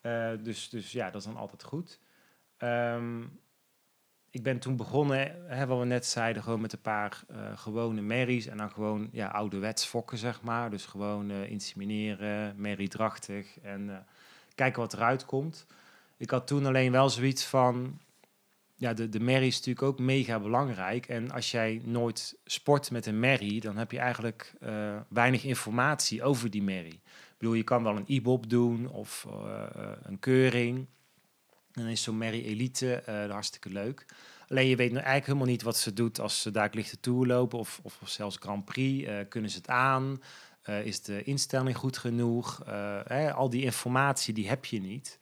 [0.00, 1.98] Eh, dus, dus ja, dat is dan altijd goed.
[2.56, 3.22] Ehm,
[4.30, 8.00] ik ben toen begonnen, hè, wat we net zeiden, gewoon met een paar eh, gewone
[8.00, 8.46] merries.
[8.46, 10.70] En dan gewoon ja, ouderwets fokken, zeg maar.
[10.70, 13.96] Dus gewoon eh, insemineren, merriedrachtig en eh,
[14.54, 15.66] kijken wat eruit komt.
[16.16, 17.98] Ik had toen alleen wel zoiets van,
[18.76, 21.08] ja, de, de merrie is natuurlijk ook mega belangrijk.
[21.08, 24.54] En als jij nooit sport met een merrie, dan heb je eigenlijk
[25.08, 27.00] weinig informatie over die merrie.
[27.04, 29.26] Ik bedoel, je kan wel een IBOP doen of
[30.02, 30.86] een keuring.
[31.72, 34.06] En dan is zo'n merrie elite eh, hartstikke leuk.
[34.48, 37.26] Alleen je weet nou eigenlijk helemaal niet wat ze doet als ze daar lichte tour
[37.26, 39.08] lopen of, of, zelfs Grand Prix.
[39.08, 40.22] Eh, kunnen ze het aan?
[40.62, 42.62] Eh, is de instelling goed genoeg?
[43.04, 45.18] Hè, al die informatie die heb je niet.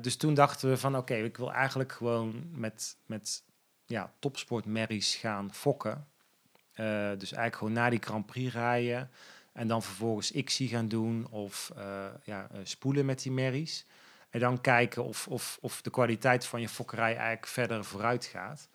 [0.00, 3.42] Dus toen dachten we van oké, ik wil eigenlijk gewoon met, met
[3.86, 6.06] ja, topsportmerries gaan fokken.
[6.74, 9.10] Dus eigenlijk gewoon naar die Grand Prix rijden.
[9.52, 11.72] En dan vervolgens XC gaan doen of
[12.24, 13.86] ja, spoelen met die merries.
[14.30, 18.68] En dan kijken of, of, of de kwaliteit van je fokkerij eigenlijk verder vooruit gaat.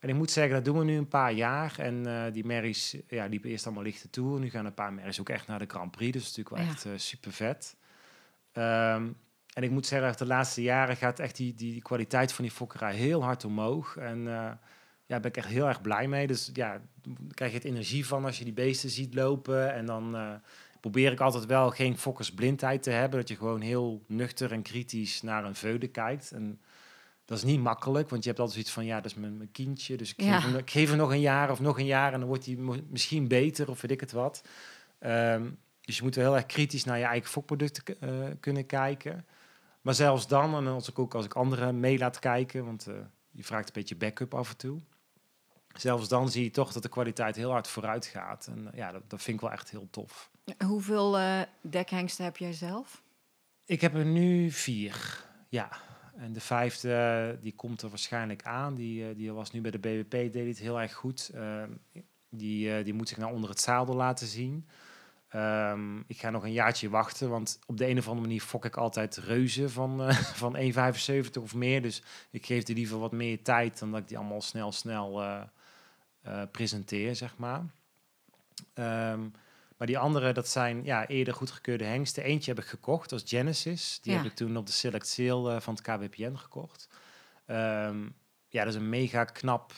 [0.00, 1.74] En ik moet zeggen, dat doen we nu een paar jaar.
[1.78, 4.38] En eh, die merries ja, liepen eerst allemaal lichte toe.
[4.38, 6.12] Nu gaan een paar merries ook echt naar de Grand Prix.
[6.12, 6.92] Dus dat is natuurlijk wel Ja.
[6.92, 7.76] echt super vet.
[8.52, 9.08] Ehm,
[9.54, 12.52] en ik moet zeggen, de laatste jaren gaat echt die, die, die kwaliteit van die
[12.52, 13.96] fokkerij heel hard omhoog.
[13.96, 14.58] En eh, ja,
[15.06, 16.26] daar ben ik echt heel erg blij mee.
[16.26, 16.80] Dus ja, daar
[17.34, 19.72] krijg je het energie van als je die beesten ziet lopen.
[19.74, 20.34] En dan eh,
[20.82, 23.18] probeer ik altijd wel geen fokkersblindheid te hebben.
[23.18, 26.32] Dat je gewoon heel nuchter en kritisch naar een veulen kijkt.
[26.32, 26.60] En
[27.24, 28.84] dat is niet makkelijk, want je hebt altijd zoiets van...
[28.84, 30.40] ja, dat is mijn, mijn kindje, dus ik, Ja.
[30.40, 32.12] geef hem, ik geef hem nog een jaar of nog een jaar...
[32.12, 32.56] en dan wordt hij
[32.90, 34.42] misschien beter of weet ik het wat.
[34.98, 38.10] Ehm, dus je moet wel heel erg kritisch naar je eigen fokproducten eh,
[38.40, 39.26] kunnen kijken.
[39.80, 42.64] Maar zelfs dan, en als ik ook als ik anderen mee laat kijken...
[42.64, 42.94] want eh,
[43.30, 44.80] je vraagt een beetje backup af en toe...
[45.72, 48.46] Zelfs dan zie je toch dat de kwaliteit heel hard vooruit gaat.
[48.46, 50.30] En eh, ja, dat, dat vind ik wel echt heel tof.
[50.66, 53.02] Hoeveel eh, dekhengsten heb jij zelf?
[53.64, 55.70] Ik heb er nu vier, ja.
[56.16, 58.74] En de vijfde, die komt er waarschijnlijk aan.
[58.74, 61.30] Die, eh, die was nu bij de BBP, deed het heel erg goed.
[61.34, 61.70] Ehm,
[62.28, 64.66] die, eh, die moet zich naar onder het zadel laten zien.
[65.32, 68.64] Ehm, ik ga nog een jaartje wachten, want op de een of andere manier fok
[68.64, 70.14] ik altijd reuzen van, eh,
[70.44, 71.82] van 1,75 of meer.
[71.82, 75.22] Dus ik geef die liever wat meer tijd dan dat ik die allemaal snel, snel
[75.22, 75.42] eh,
[76.22, 77.62] eh, presenteer, zeg maar.
[78.74, 79.20] Ehm,
[79.82, 82.22] maar die andere, dat zijn ja, eerder goedgekeurde hengsten.
[82.22, 83.98] Eentje heb ik gekocht, dat is Genesis.
[84.02, 84.18] Die Ja.
[84.18, 86.88] heb ik toen op de Select Sale eh, van het KWPN gekocht.
[87.46, 88.02] Ehm,
[88.48, 89.72] ja, dat is een mega knap,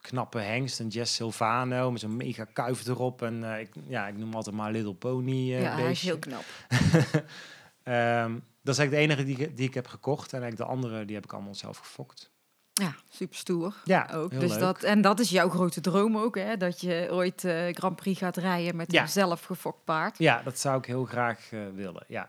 [0.00, 0.78] knappe hengst.
[0.80, 3.22] Een Jess Silvano met zo'n mega kuif erop.
[3.22, 6.18] En eh, ik, ja, ik noem altijd maar Little Pony eh, ja, hij is heel
[6.18, 6.44] knap.
[7.82, 8.32] Ehm,
[8.62, 10.32] dat is eigenlijk de enige die, ik- die ik heb gekocht.
[10.32, 12.30] En eigenlijk de andere, die heb ik allemaal zelf gefokt.
[12.80, 13.74] Ja, super stoer.
[13.84, 14.30] Ja, ook.
[14.30, 14.60] heel Dus leuk.
[14.60, 16.56] dat, en dat is jouw grote droom ook, hè?
[16.56, 19.02] Dat je ooit eh, Grand Prix gaat rijden met Ja.
[19.02, 20.18] een zelf gefokt paard.
[20.18, 22.04] Ja, dat zou ik heel graag eh, willen.
[22.08, 22.28] Ja.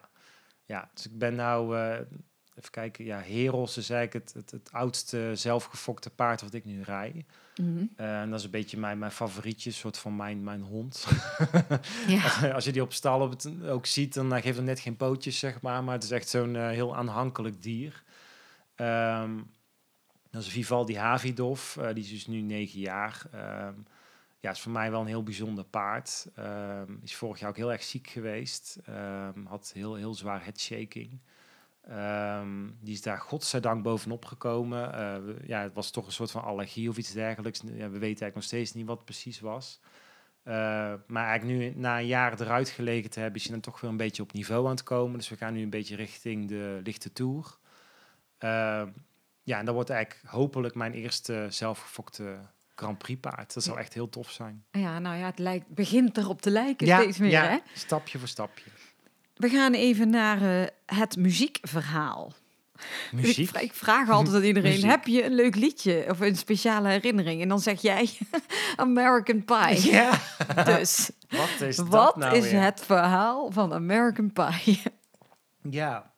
[0.65, 1.99] ja, dus ik ben nou, eh,
[2.55, 6.81] even kijken, ja, Heros is eigenlijk het, het, het oudste zelfgefokte paard wat ik nu
[6.81, 7.25] rij.
[7.61, 7.83] Mhm.
[7.95, 11.05] Eh, en dat is een beetje mijn, mijn favorietje, soort van mijn, mijn hond.
[12.07, 12.51] Ja.
[12.55, 15.39] Als je die op stal op het, ook ziet, dan geeft het net geen pootjes,
[15.39, 15.83] zeg maar.
[15.83, 18.03] Maar het is echt zo'n eh, heel aanhankelijk dier.
[18.75, 19.31] Ehm,
[20.37, 23.21] dat is Vivaldi Havidov, eh, die is dus nu negen jaar.
[23.31, 23.73] Ehm,
[24.39, 26.27] ja, is voor mij wel een heel bijzonder paard.
[26.35, 28.79] Ehm, is vorig jaar ook heel erg ziek geweest.
[28.85, 31.19] Ehm, had heel, heel zwaar headshaking.
[32.79, 34.93] Die is daar godzijdank bovenop gekomen.
[34.93, 37.61] Eh, ja, het was toch een soort van allergie of iets dergelijks.
[37.61, 39.79] Ja, we weten eigenlijk nog steeds niet wat precies was.
[40.47, 43.81] Eh, maar eigenlijk nu, na een jaar eruit gelegen te hebben, is je dan toch
[43.81, 45.17] weer een beetje op niveau aan het komen.
[45.17, 47.57] Dus we gaan nu een beetje richting de lichte tour.
[48.37, 48.83] Eh,
[49.47, 52.37] ja, en dat wordt eigenlijk hopelijk mijn eerste zelfgefokte
[52.75, 53.53] Grand Prix paard.
[53.53, 54.63] Dat zou echt heel tof zijn.
[54.71, 57.57] ja, nou ja, het lijkt, begint erop te lijken steeds meer, ja, hè?
[57.73, 58.69] stapje voor stapje.
[59.35, 62.33] We gaan even naar eh, het muziekverhaal.
[63.11, 63.37] Muziek.
[63.37, 64.89] Ik, vra- ik vraag altijd aan iedereen, Muziek.
[64.89, 67.41] heb je een leuk liedje of een speciale herinnering?
[67.41, 68.09] En dan zeg jij
[68.75, 69.91] American Pie.
[69.91, 70.19] Ja,
[70.65, 72.61] Dus wat is dat wat nou is weer?
[72.61, 74.81] het verhaal van American Pie?
[75.69, 76.11] Ja,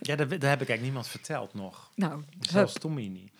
[0.00, 1.90] Ja, dat, dat heb ik eigenlijk niemand verteld nog.
[1.94, 2.82] Nou, Zelfs hup.
[2.82, 3.32] Tommy niet.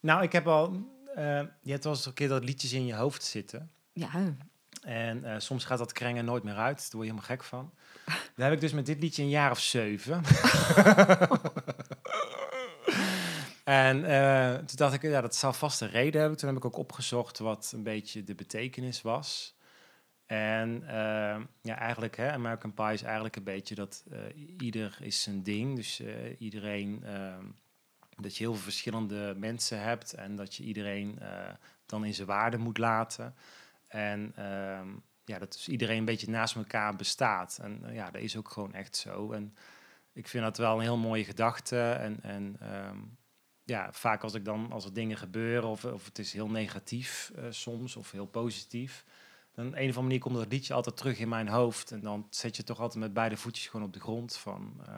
[0.00, 0.90] Nou, ik heb al...
[1.14, 3.70] eh, je hebt wel eens een keer dat liedjes in je hoofd zitten.
[3.92, 4.10] Ja,
[4.82, 6.76] En eh, soms gaat dat krengen nooit meer uit.
[6.78, 7.72] Daar word je helemaal gek van.
[8.06, 10.22] Daar heb ik dus met dit liedje een jaar of zeven.
[13.64, 16.38] en eh, toen dacht ik, ja, dat zal vast een reden hebben.
[16.38, 19.54] Toen heb ik ook opgezocht wat een beetje de betekenis was.
[20.32, 24.18] En eh, ja, eigenlijk, hè, American Pie is eigenlijk een beetje dat eh,
[24.58, 25.76] ieder is zijn ding.
[25.76, 27.38] Dus eh, iedereen, eh,
[28.16, 31.48] dat je heel veel verschillende mensen hebt en dat je iedereen eh,
[31.86, 33.34] dan in zijn waarde moet laten.
[33.88, 34.88] En ehm,
[35.24, 37.58] ja, dat dus iedereen een beetje naast elkaar bestaat.
[37.62, 39.32] En ja, dat is ook gewoon echt zo.
[39.32, 39.56] En
[40.12, 41.80] ik vind dat wel een heel mooie gedachte.
[41.80, 42.98] En, en ehm,
[43.64, 47.32] ja, vaak als ik dan, als er dingen gebeuren, of, of het is heel negatief
[47.50, 49.04] soms, of heel positief.
[49.54, 51.90] Dan op een of andere manier komt dat liedje altijd terug in mijn hoofd.
[51.90, 54.36] En dan zet je toch altijd met beide voetjes gewoon op de grond.
[54.36, 54.94] Van eh,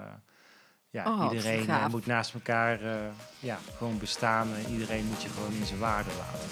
[0.90, 1.90] ja, Oh, iedereen eh, gaaf.
[1.90, 2.96] moet naast elkaar eh,
[3.40, 4.48] ja, gewoon bestaan.
[4.54, 6.48] En iedereen moet je gewoon in zijn waarde laten.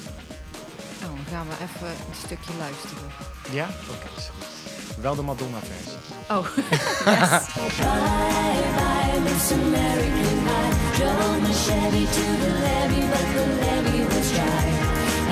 [1.01, 3.09] nou, dan gaan we even een stukje luisteren.
[3.51, 4.61] Ja, oké, is goed.
[5.01, 5.99] Wel de Madonna-versie.
[6.31, 6.43] Oh,
[7.05, 10.71] Bye bye, Miss American Pie.
[10.99, 14.92] Drove my Chevy to the levee, but the levee was dry.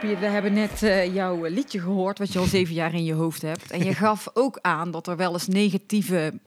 [0.00, 3.42] We hebben net eh, jouw liedje gehoord, wat je al zeven jaar in je hoofd
[3.42, 3.70] hebt.
[3.70, 6.40] En je gaf ook aan dat er wel eens negatieve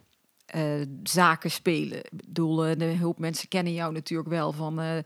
[0.45, 0.63] eh,
[1.03, 1.97] zaken spelen.
[1.97, 5.03] Ik bedoel, eh, de hoop mensen kennen jou natuurlijk wel van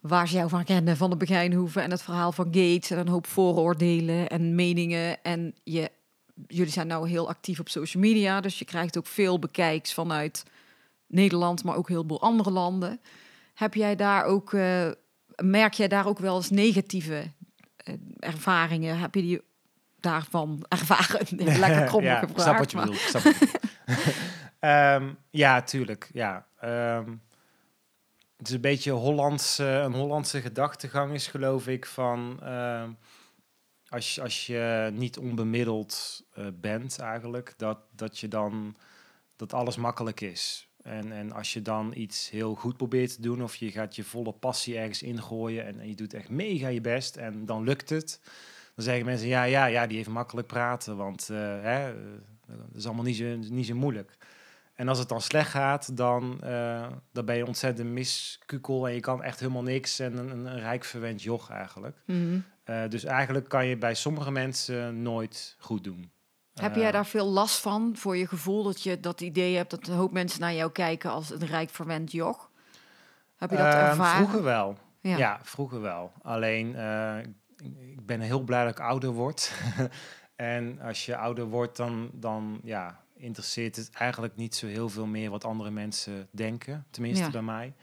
[0.00, 3.08] waar ze jou van kennen, van de Begijnhoeven en het verhaal van Gates en een
[3.08, 5.22] hoop vooroordelen en meningen.
[5.22, 5.90] En je,
[6.46, 10.44] jullie zijn nou heel actief op social media, dus je krijgt ook veel bekijks vanuit
[11.06, 13.00] Nederland, maar ook heel veel andere landen.
[13.54, 14.52] Heb jij daar ook,
[15.42, 17.22] merk jij daar ook wel eens negatieve
[18.18, 18.98] ervaringen?
[18.98, 19.40] Heb je die
[20.00, 21.26] daarvan ervaren?
[21.58, 22.40] Lekker krom ja, gevraagd.
[22.42, 22.96] snap wat je bedoelt.
[23.00, 23.46] ik snap wat je
[23.86, 24.16] bedoelt.
[24.60, 26.10] Ehm, ja, tuurlijk.
[26.12, 26.46] Ja.
[26.58, 27.10] Ehm,
[28.36, 32.38] het is een beetje Hollandse, een Hollandse gedachtegang is geloof ik van...
[32.42, 32.90] ehm,
[33.88, 38.76] als, je- als je niet onbemiddeld eh, bent eigenlijk, dat, dat je dan...
[39.36, 40.68] dat alles makkelijk is.
[40.82, 43.42] En, en als je dan iets heel goed probeert te doen...
[43.42, 45.66] of je gaat je volle passie ergens ingooien...
[45.66, 48.20] en, en je doet echt mega je best en dan lukt het...
[48.74, 51.94] Dan zeggen mensen, ja, ja, ja, die heeft makkelijk praten, want eh, hè, eh,
[52.46, 54.16] dat is allemaal niet zo, niet zo moeilijk.
[54.74, 59.00] En als het dan slecht gaat, dan, eh, dan ben je ontzettend miskukel en je
[59.00, 61.96] kan echt helemaal niks en een, een, een rijk verwend joch eigenlijk.
[62.04, 62.40] Mhm.
[62.88, 66.10] Dus eigenlijk kan je bij sommige mensen nooit goed doen.
[66.60, 69.70] Heb Eh, jij daar veel last van voor je gevoel dat je dat idee hebt
[69.70, 72.50] dat een hoop mensen naar jou kijken als een rijk verwend joch?
[73.36, 74.16] Heb je dat Ehm, ervaren?
[74.16, 74.76] Vroeger wel.
[75.00, 75.16] Ja.
[75.16, 76.12] Ja, vroeger wel.
[76.22, 77.18] Alleen, eh,
[77.56, 79.52] ik, ben heel blij dat ik ouder word.
[80.36, 85.06] en als je ouder wordt, dan, dan ja, interesseert het eigenlijk niet zo heel veel
[85.06, 86.86] meer wat andere mensen denken.
[86.90, 87.30] Tenminste Ja.
[87.30, 87.74] bij mij.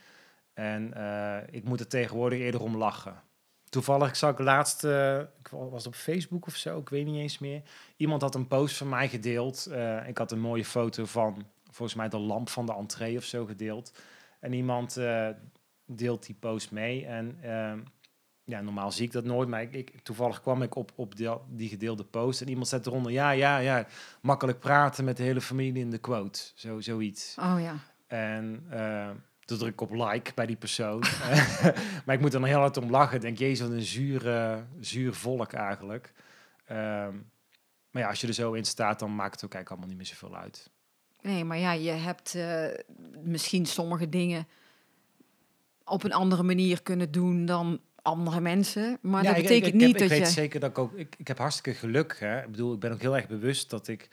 [0.54, 3.22] En eh, ik moet er tegenwoordig eerder om lachen.
[3.70, 7.16] Toevallig zag ik laatst, eh, ik wa- was op Facebook of zo, ik weet niet
[7.20, 7.62] eens meer.
[7.98, 9.66] Iemand had een post van mij gedeeld.
[9.66, 13.24] Eh, ik had een mooie foto van, volgens mij de lamp van de entree of
[13.24, 13.92] zo gedeeld.
[14.40, 15.30] En iemand eh,
[15.86, 17.06] deelt die post mee.
[17.06, 17.80] En ehm,
[18.44, 21.30] ja, normaal zie ik dat nooit, maar ik, ik, toevallig kwam ik op, op die,
[21.50, 22.42] die gedeelde post.
[22.42, 23.86] En iemand zet eronder, ja, ja, ja,
[24.22, 26.40] makkelijk praten met de hele familie in de quote.
[26.56, 27.36] Zo, zoiets.
[27.40, 27.76] Oh ja.
[28.08, 29.10] En eh,
[29.46, 31.00] toen druk ik op like bij die persoon.
[32.06, 33.16] maar ik moet er nog heel hard om lachen.
[33.16, 36.14] Ik denk, jezus, wat een zuur, zuur volk eigenlijk.
[36.66, 37.16] Ehm,
[37.98, 39.98] maar ja, als je er zo in staat, dan maakt het ook eigenlijk allemaal niet
[39.98, 40.70] meer zoveel uit.
[41.22, 42.66] Nee, maar ja, je hebt eh,
[43.24, 44.48] misschien sommige dingen
[45.86, 48.98] op een andere manier kunnen doen dan andere mensen.
[49.02, 50.34] Maar Ja, dat ik- ik- betekent ik, heb- niet ik dat weet je...
[50.34, 50.94] zeker dat ik ook...
[50.94, 52.20] Ik, ik heb hartstikke geluk.
[52.20, 52.42] Hè?
[52.44, 54.10] Ik bedoel, ik ben ook heel erg bewust dat ik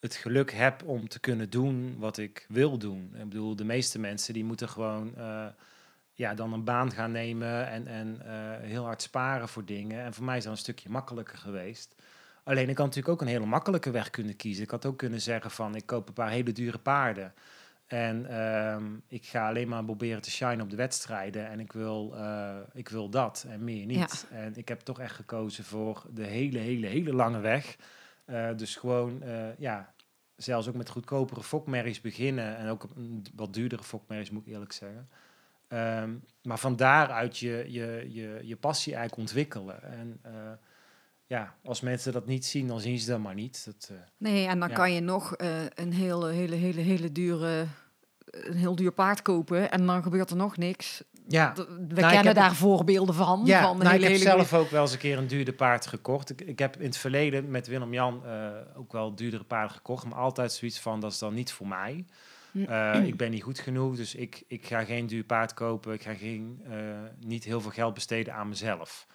[0.00, 3.14] het geluk heb om te kunnen doen wat ik wil doen.
[3.18, 5.16] Ik bedoel, de meeste mensen die moeten gewoon...
[5.16, 5.46] eh,
[6.16, 10.04] ja, dan een baan gaan nemen en, en eh, heel hard sparen voor dingen.
[10.04, 11.94] En voor mij is dat een stukje makkelijker geweest.
[12.44, 14.64] Alleen ik had natuurlijk ook een hele makkelijke weg kunnen kiezen.
[14.64, 17.34] Ik had ook kunnen zeggen van, ik koop een paar hele dure paarden.
[17.86, 21.48] En ehm, ik ga alleen maar proberen te shine op de wedstrijden.
[21.48, 24.26] En ik wil, eh, ik wil dat en meer niet.
[24.30, 27.76] En ik heb toch echt gekozen voor de hele, hele, hele lange weg.
[28.24, 29.92] Eh, dus gewoon, eh, ja,
[30.36, 32.56] zelfs ook met goedkopere fokmerries beginnen.
[32.56, 32.86] En ook
[33.34, 35.08] wat duurdere fokmerries, moet ik eerlijk zeggen.
[35.68, 39.82] Ehm, maar van daaruit je, je, je, je passie eigenlijk ontwikkelen.
[39.82, 40.20] En
[41.34, 43.64] ja, als mensen dat niet zien, dan zien ze dat maar niet.
[43.64, 44.74] Dat, eh, Nee, en dan Ja.
[44.74, 47.66] kan je nog eh, een hele, hele, hele, hele dure,
[48.24, 51.02] een heel duur paard kopen en dan gebeurt er nog niks.
[51.28, 53.42] ja, D- We ik kennen heb daar voorbeelden van.
[53.44, 55.54] Ja, van nou, hele, ik heb hele zelf ook wel eens een keer een duurder
[55.54, 56.30] paard gekocht.
[56.30, 60.04] Ik, ik heb in het verleden met Willem-Jan eh, ook wel duurdere paarden gekocht.
[60.04, 62.04] Maar altijd zoiets van, dat is dan niet voor mij.
[62.66, 65.92] Eh, ik ben niet goed genoeg, dus ik, ik ga geen duur paard kopen.
[65.92, 66.76] Ik ga geen, eh,
[67.20, 69.06] niet heel veel geld besteden aan mezelf.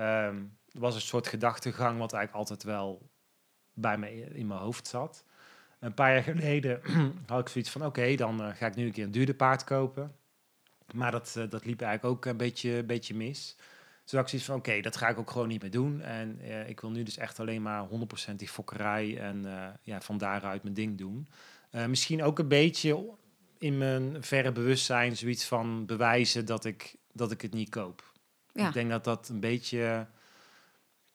[0.00, 0.36] Ehm
[0.72, 3.10] was een soort gedachtegang wat eigenlijk altijd wel
[3.74, 5.24] bij me in mijn hoofd zat.
[5.78, 6.80] Een paar jaar geleden
[7.26, 9.64] had ik zoiets van, oké, dan eh, ga ik nu een keer een duurder paard
[9.64, 10.16] kopen.
[10.94, 13.56] Maar dat, eh, dat liep eigenlijk ook een beetje, beetje mis.
[14.04, 16.00] Dus ik zoiets van, oké, dat ga ik ook gewoon niet meer doen.
[16.00, 17.88] En eh, ik wil nu dus echt alleen maar
[18.32, 19.46] 100% die fokkerij en
[19.82, 21.28] ja, van daaruit mijn ding doen.
[21.86, 23.08] Misschien ook een beetje
[23.58, 28.09] in mijn verre bewustzijn zoiets van bewijzen dat ik, dat ik het niet koop.
[28.52, 30.06] Ik denk dat dat een beetje,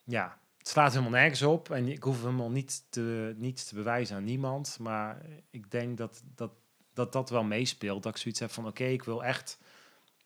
[0.04, 1.70] ja, het slaat helemaal nergens op.
[1.70, 4.76] En ik hoef helemaal niet te, niets te bewijzen aan niemand.
[4.80, 6.52] Maar ik denk dat dat,
[6.94, 8.02] dat, dat wel meespeelt.
[8.02, 9.58] Dat ik zoiets heb van, oké, ik wil echt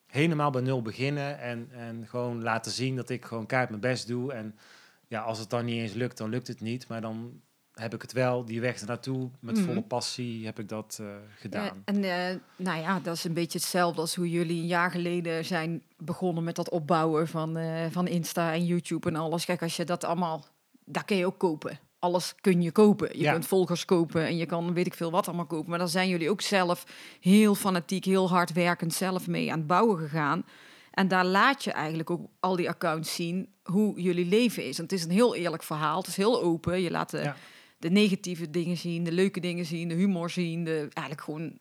[0.07, 1.39] helemaal bij nul beginnen.
[1.39, 4.33] En, en gewoon laten zien dat ik gewoon keihard mijn best doe.
[4.33, 4.59] En
[5.07, 6.89] ja, als het dan niet eens lukt, dan lukt het niet.
[6.89, 7.41] Maar dan
[7.81, 9.65] heb ik het wel, die weg ernaartoe, met Mhm.
[9.65, 11.07] volle passie heb ik dat eh,
[11.39, 11.65] gedaan.
[11.65, 14.91] Ja, en eh, nou ja, dat is een beetje hetzelfde als hoe jullie een jaar
[14.91, 19.45] geleden zijn begonnen met dat opbouwen van, eh, van Insta en YouTube en alles.
[19.45, 20.45] Kijk, als je dat allemaal,
[20.85, 21.79] daar kun je ook kopen.
[21.99, 23.09] Alles kun je kopen.
[23.13, 23.33] Je Ja.
[23.33, 25.71] kunt volgers kopen en je kan weet ik veel wat allemaal kopen.
[25.71, 26.85] Maar daar zijn jullie ook zelf
[27.21, 30.45] heel fanatiek, heel hard werkend zelf mee aan het bouwen gegaan.
[30.91, 34.77] En daar laat je eigenlijk ook al die accounts zien hoe jullie leven is.
[34.77, 35.99] En het is een heel eerlijk verhaal.
[35.99, 36.81] Het is heel open.
[36.81, 37.37] Je laat de, Ja.
[37.81, 40.65] De negatieve dingen zien, de leuke dingen zien, de humor zien.
[40.65, 41.59] De, eigenlijk gewoon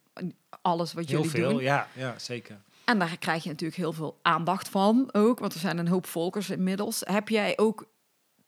[0.61, 1.61] alles wat Heel jullie veel, doen.
[1.61, 2.61] ja, ja, zeker.
[2.85, 5.39] En daar krijg je natuurlijk heel veel aandacht van ook.
[5.39, 7.01] Want er zijn een hoop volkers inmiddels.
[7.05, 7.85] Heb jij ook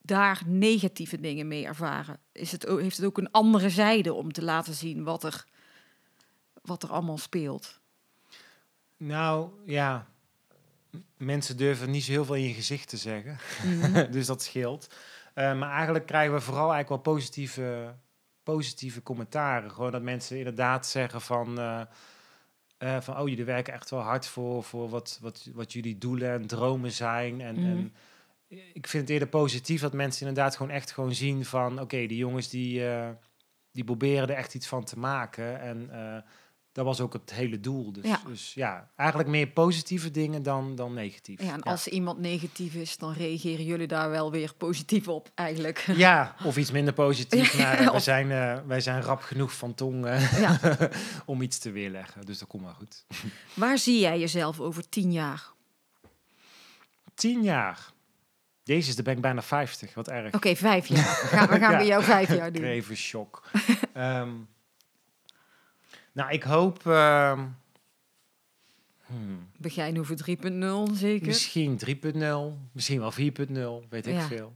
[0.02, 2.20] daar negatieve dingen mee ervaren?
[2.32, 5.46] Is het, heeft het ook een andere zijde om te laten zien wat er,
[6.62, 7.80] wat er allemaal speelt?
[8.98, 10.08] Nou, ja.
[11.18, 13.38] Mensen durven niet zo heel veel in je gezicht te zeggen.
[13.66, 14.12] Mhm.
[14.12, 14.88] dus dat scheelt.
[15.42, 17.94] Eh, maar eigenlijk krijgen we vooral eigenlijk wel positieve,
[18.44, 19.72] positieve commentaren.
[19.72, 21.60] Gewoon dat mensen inderdaad zeggen van...
[21.60, 21.82] eh,
[22.78, 26.32] eh, van, oh, jullie werken echt wel hard voor, voor wat, wat, wat jullie doelen
[26.32, 27.42] en dromen zijn.
[27.42, 27.68] En, Mhm.
[27.68, 27.94] en
[28.74, 31.80] ik vind het eerder positief dat mensen inderdaad gewoon echt gewoon zien van...
[31.82, 32.84] Oké, die jongens die,
[33.72, 35.60] die proberen er echt iets van te maken.
[35.60, 35.90] En
[36.72, 37.92] dat was ook het hele doel.
[37.92, 38.10] Dus Ja.
[38.10, 41.42] ja, dus, ja eigenlijk meer positieve dingen dan, dan negatief.
[41.42, 45.86] Ja, en als iemand negatief is, dan reageren jullie daar wel weer positief op eigenlijk.
[45.96, 47.54] Ja, of iets minder positief.
[47.58, 50.60] Ja, maar eh, wij, of- zijn, eh, wij zijn rap genoeg van tong eh, Ja.
[51.26, 52.26] om iets te weerleggen.
[52.26, 53.06] Dus dat komt maar goed.
[53.54, 55.50] Waar zie jij jezelf over tien jaar?
[57.16, 57.90] Tien jaar.
[58.64, 59.94] Jezus, dan ben ik bijna 50.
[59.94, 60.34] Wat erg.
[60.34, 61.04] Oké, vijf jaar.
[61.04, 61.78] Gaan, we gaan Ja.
[61.78, 62.64] bij jou vijf jaar doen.
[62.64, 63.44] even shock.
[63.94, 64.30] Ehm,
[66.12, 66.86] nou, ik hoop...
[66.88, 67.46] ehm,
[69.06, 71.28] hmm, Begijnhoeven 3.0 zeker?
[71.28, 73.12] misschien 3.0, misschien wel
[73.84, 74.22] 4.0, weet ik Ja.
[74.28, 74.56] veel.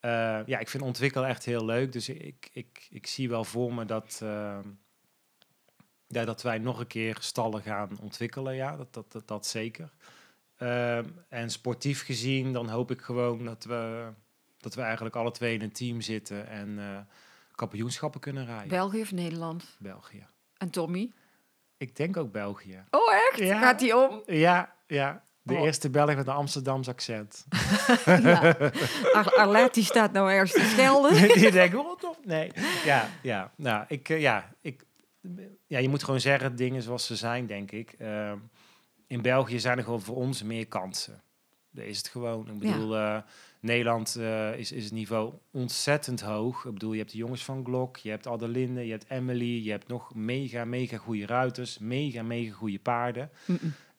[0.00, 0.10] Eh,
[0.46, 1.92] ja, ik vind ontwikkelen echt heel leuk.
[1.92, 4.68] Dus ik, ik, ik zie wel voor me dat, ehm,
[6.06, 8.54] ja, dat wij nog een keer stallen gaan ontwikkelen.
[8.54, 9.92] Ja, dat, dat, dat, dat zeker.
[10.56, 14.08] Ehm, en sportief gezien, dan hoop ik gewoon dat we,
[14.58, 16.98] dat we eigenlijk alle twee in een team zitten en eh,
[17.54, 18.68] kampioenschappen kunnen rijden.
[18.68, 19.76] België of Nederland?
[19.78, 20.26] België.
[20.62, 21.10] En Tommy?
[21.76, 22.84] Ik denk ook België.
[22.90, 23.38] Oh, echt?
[23.38, 23.58] Ja.
[23.60, 24.22] Gaat die om?
[24.26, 25.24] Ja, ja.
[25.42, 25.60] De Oh.
[25.64, 27.46] eerste Belg met een Amsterdams accent.
[28.06, 28.56] ja.
[29.12, 31.12] Ar Arlet, die staat nou ergens te schelden.
[31.38, 32.16] die denken, wat toch?
[32.24, 32.52] Nee.
[32.84, 33.52] Ja, ja.
[33.56, 34.84] Nou, ik, eh, ja, ik,
[35.66, 37.94] ja, je moet gewoon zeggen dingen zoals ze zijn, denk ik.
[37.98, 38.38] Ehm,
[39.06, 41.22] in België zijn er gewoon voor ons meer kansen.
[41.70, 42.46] Dat is het gewoon.
[42.48, 42.72] Ik Ja.
[42.72, 43.18] bedoel, eh,
[43.62, 46.64] Nederland eh, is, is het niveau ontzettend hoog.
[46.64, 49.70] Ik bedoel, je hebt de jongens van Glok, je hebt Adelinde, je hebt Emily, je
[49.70, 53.30] hebt nog mega, mega goede ruiters, mega, mega goede paarden.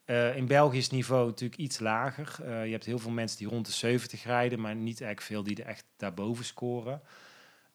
[0.04, 2.36] Eh, in België is het niveau natuurlijk iets lager.
[2.42, 5.42] Eh, je hebt heel veel mensen die rond de 70 rijden, maar niet echt veel
[5.42, 7.00] die er echt daarboven scoren.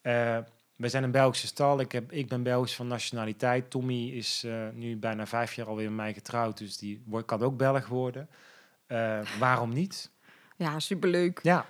[0.01, 1.79] Wij zijn een Belgische stal.
[1.79, 3.69] Ik, heb, ik ben Belgisch van nationaliteit.
[3.69, 7.57] Tommy is nu bijna vijf jaar alweer met mij getrouwd, dus die wordt, kan ook
[7.57, 8.29] Belg worden.
[9.39, 10.11] Waarom niet?
[10.55, 11.39] Ja, superleuk.
[11.43, 11.65] Ja,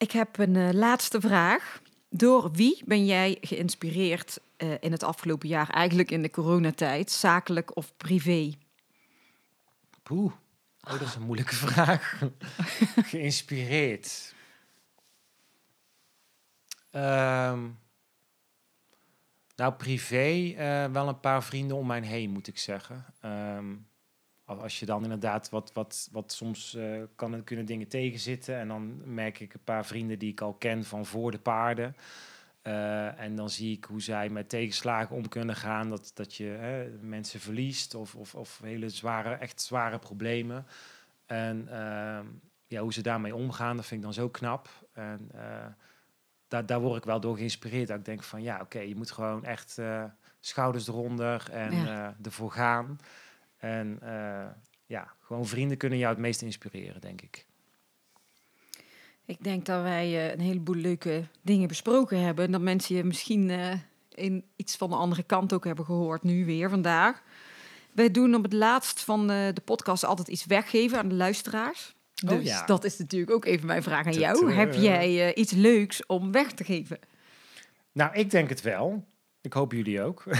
[0.00, 1.82] Ik heb een eh, laatste vraag.
[2.08, 7.76] Door wie ben jij geïnspireerd eh, in het afgelopen jaar, eigenlijk in de coronatijd, zakelijk
[7.76, 8.52] of privé?
[10.02, 10.32] poeh.
[10.80, 12.22] Oh, dat is een moeilijke vraag.
[12.96, 14.34] Geïnspireerd.
[16.90, 17.68] Ehm,
[19.56, 23.04] nou, privé eh, wel een paar vrienden om mij heen, moet ik zeggen.
[23.20, 23.74] Ehm,
[24.58, 28.58] als je dan inderdaad wat, wat, wat soms eh, kan, kunnen dingen tegenzitten.
[28.58, 31.96] En dan merk ik een paar vrienden die ik al ken van voor de paarden.
[32.62, 35.90] Eh, en dan zie ik hoe zij met tegenslagen om kunnen gaan.
[35.90, 40.66] Dat, dat je hè, mensen verliest of, of, of hele zware, echt zware problemen.
[41.26, 42.26] En ehm,
[42.66, 44.68] ja, hoe ze daarmee omgaan, dat vind ik dan zo knap.
[44.92, 45.66] En eh,
[46.48, 47.88] daar, daar word ik wel door geïnspireerd.
[47.88, 49.78] Dat ik denk van ja, oké, je moet gewoon echt
[50.40, 52.16] schouders eronder en Ja.
[52.22, 52.98] ervoor gaan.
[53.60, 54.46] En eh,
[54.86, 57.46] ja, gewoon vrienden kunnen jou het meest inspireren, denk ik.
[59.24, 62.44] Ik denk dat wij eh, een heleboel leuke dingen besproken hebben.
[62.44, 63.72] En dat mensen je misschien eh,
[64.14, 67.22] in iets van de andere kant ook hebben gehoord nu weer vandaag.
[67.92, 71.94] Wij doen op het laatst van de, de podcast altijd iets weggeven aan de luisteraars.
[72.24, 72.66] Oh Dus ja.
[72.66, 74.52] dat is natuurlijk ook even mijn vraag aan jou.
[74.52, 76.98] Heb jij iets leuks om weg te geven?
[77.92, 79.04] Nou, ik denk het wel.
[79.40, 80.24] Ik hoop jullie ook.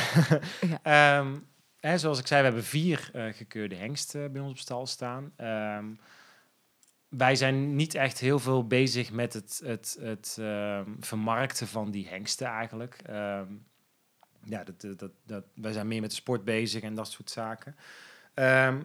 [0.83, 1.19] Ja.
[1.19, 1.37] Ehm,
[1.81, 5.33] hè, zoals ik zei, we hebben vier eh, gekeurde hengsten bij ons op stal staan.
[5.37, 5.87] Ehm,
[7.09, 12.09] wij zijn niet echt heel veel bezig met het, het, het ehm, vermarkten van die
[12.09, 12.97] hengsten eigenlijk.
[13.07, 13.53] Ehm,
[14.45, 17.77] ja, dat, dat, dat, wij zijn meer met de sport bezig en dat soort zaken.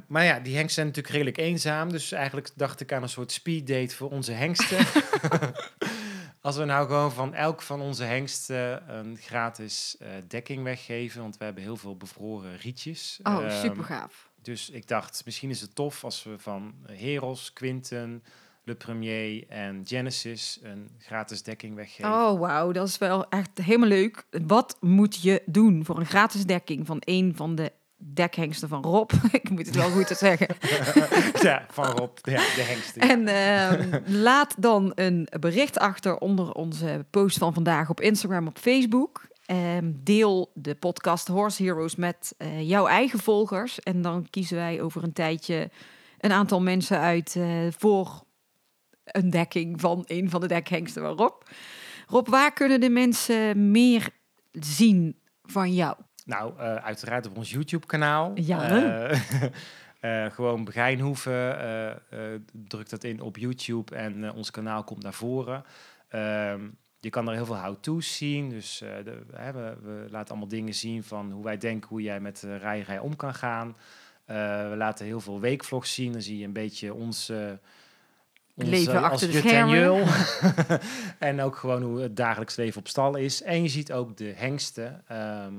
[0.07, 1.91] Maar ja, die hengsten zijn natuurlijk redelijk eenzaam.
[1.91, 4.77] Dus eigenlijk dacht ik aan een soort speeddate voor onze hengsten.
[6.45, 11.21] Als we nou gewoon van elk van onze hengsten een gratis eh, dekking weggeven.
[11.21, 13.19] Want we hebben heel veel bevroren rietjes.
[13.23, 14.29] Oh, Ehm, super gaaf.
[14.41, 18.23] dus ik dacht, misschien is het tof als we van Heros, Quinten,
[18.63, 22.11] Le Premier en Genesis een gratis dekking weggeven.
[22.11, 24.25] Oh, wauw, dat is wel echt helemaal leuk.
[24.47, 29.11] Wat moet je doen voor een gratis dekking van een van de dekhengsten van Rob?
[29.31, 30.47] Ik moet het wel goed zeggen.
[31.47, 33.01] ja, van Rob, ja, de hengsten.
[33.01, 38.57] En ehm, laat dan een bericht achter onder onze post van vandaag op Instagram, op
[38.57, 39.27] Facebook.
[39.45, 43.79] Ehm, deel de podcast Horse Heroes met eh, jouw eigen volgers.
[43.79, 45.69] En dan kiezen wij over een tijdje
[46.19, 48.23] een aantal mensen uit eh, voor
[49.03, 51.41] een dekking van een van de dekhengsten van Rob.
[52.07, 54.09] Rob, waar kunnen de mensen meer
[54.51, 55.95] zien van jou?
[56.25, 58.31] Nou, eh, uiteraard op ons YouTube-kanaal.
[58.35, 58.69] Ja.
[59.99, 62.01] Eh, gewoon Begijnhoeven.
[62.51, 65.63] druk dat in op YouTube en ons kanaal komt naar voren.
[66.09, 66.61] Ehm,
[66.99, 68.49] je kan er heel veel how-to's zien.
[68.49, 72.43] Dus de, we, we laten allemaal dingen zien van hoe wij denken hoe jij met
[72.45, 73.75] uh, rijerij om kan gaan.
[74.25, 76.11] We laten heel veel weekvlogs zien.
[76.11, 77.29] Dan zie je een beetje ons...
[78.55, 80.07] ons, Leven achter de schermen.
[81.29, 83.41] en ook gewoon hoe het dagelijks leven op stal is.
[83.41, 85.03] En je ziet ook de hengsten.
[85.07, 85.53] Ehm,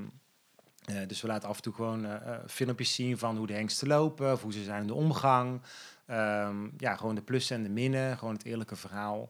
[0.86, 3.52] eh, dus we laten af en toe gewoon eh, eh, filmpjes zien van hoe de
[3.52, 5.60] hengsten lopen, of hoe ze zijn in de omgang.
[6.06, 9.28] Ehm, ja, gewoon de plussen en de minnen, gewoon het eerlijke verhaal.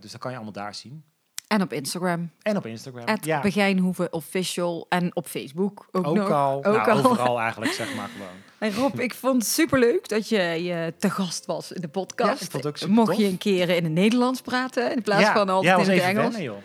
[0.00, 1.04] Dus dat kan je allemaal daar zien.
[1.52, 3.02] En op Instagram, En op Instagram.
[3.06, 4.86] het ja, Begijnhoeven Official.
[4.88, 6.30] En op Facebook ook, ook nog.
[6.30, 6.56] al.
[6.56, 7.10] Ook nou, al.
[7.10, 8.28] overal eigenlijk, zeg maar gewoon.
[8.58, 12.38] Hey Rob, ik vond het superleuk dat je, je te gast was in de podcast.
[12.40, 13.18] Ja, ik vond het ook super Mocht tof.
[13.18, 16.08] je een keer in het Nederlands praten in plaats ja, van altijd in het even
[16.08, 16.36] Engels.
[16.36, 16.56] wennen, joh.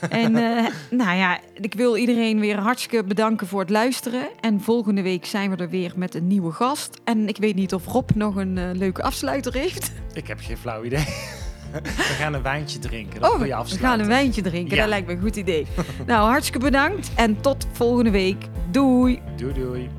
[0.22, 4.28] En eh, nou ja, ik wil iedereen weer hartstikke bedanken voor het luisteren.
[4.40, 7.00] En volgende week zijn we er weer met een nieuwe gast.
[7.04, 9.92] En ik weet niet of Rob nog een eh, leuke afsluiter heeft.
[10.12, 11.04] Ik heb geen flauw idee.
[11.72, 13.20] we gaan een wijntje drinken.
[13.20, 14.74] Dat Oh, je we gaan een wijntje drinken.
[14.74, 14.80] Ja.
[14.80, 15.66] Dat lijkt me een goed idee.
[16.06, 18.44] nou, hartstikke bedankt en tot volgende week.
[18.70, 19.22] Doei!
[19.36, 19.90] Doei, doei.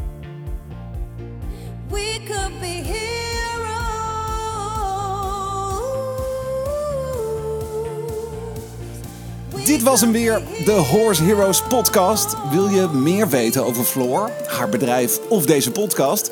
[1.89, 2.65] We could be
[9.51, 9.65] heroes.
[9.65, 12.36] Dit was hem weer, de Horse Heroes podcast.
[12.51, 16.32] Wil je meer weten over Floor, haar bedrijf of deze podcast?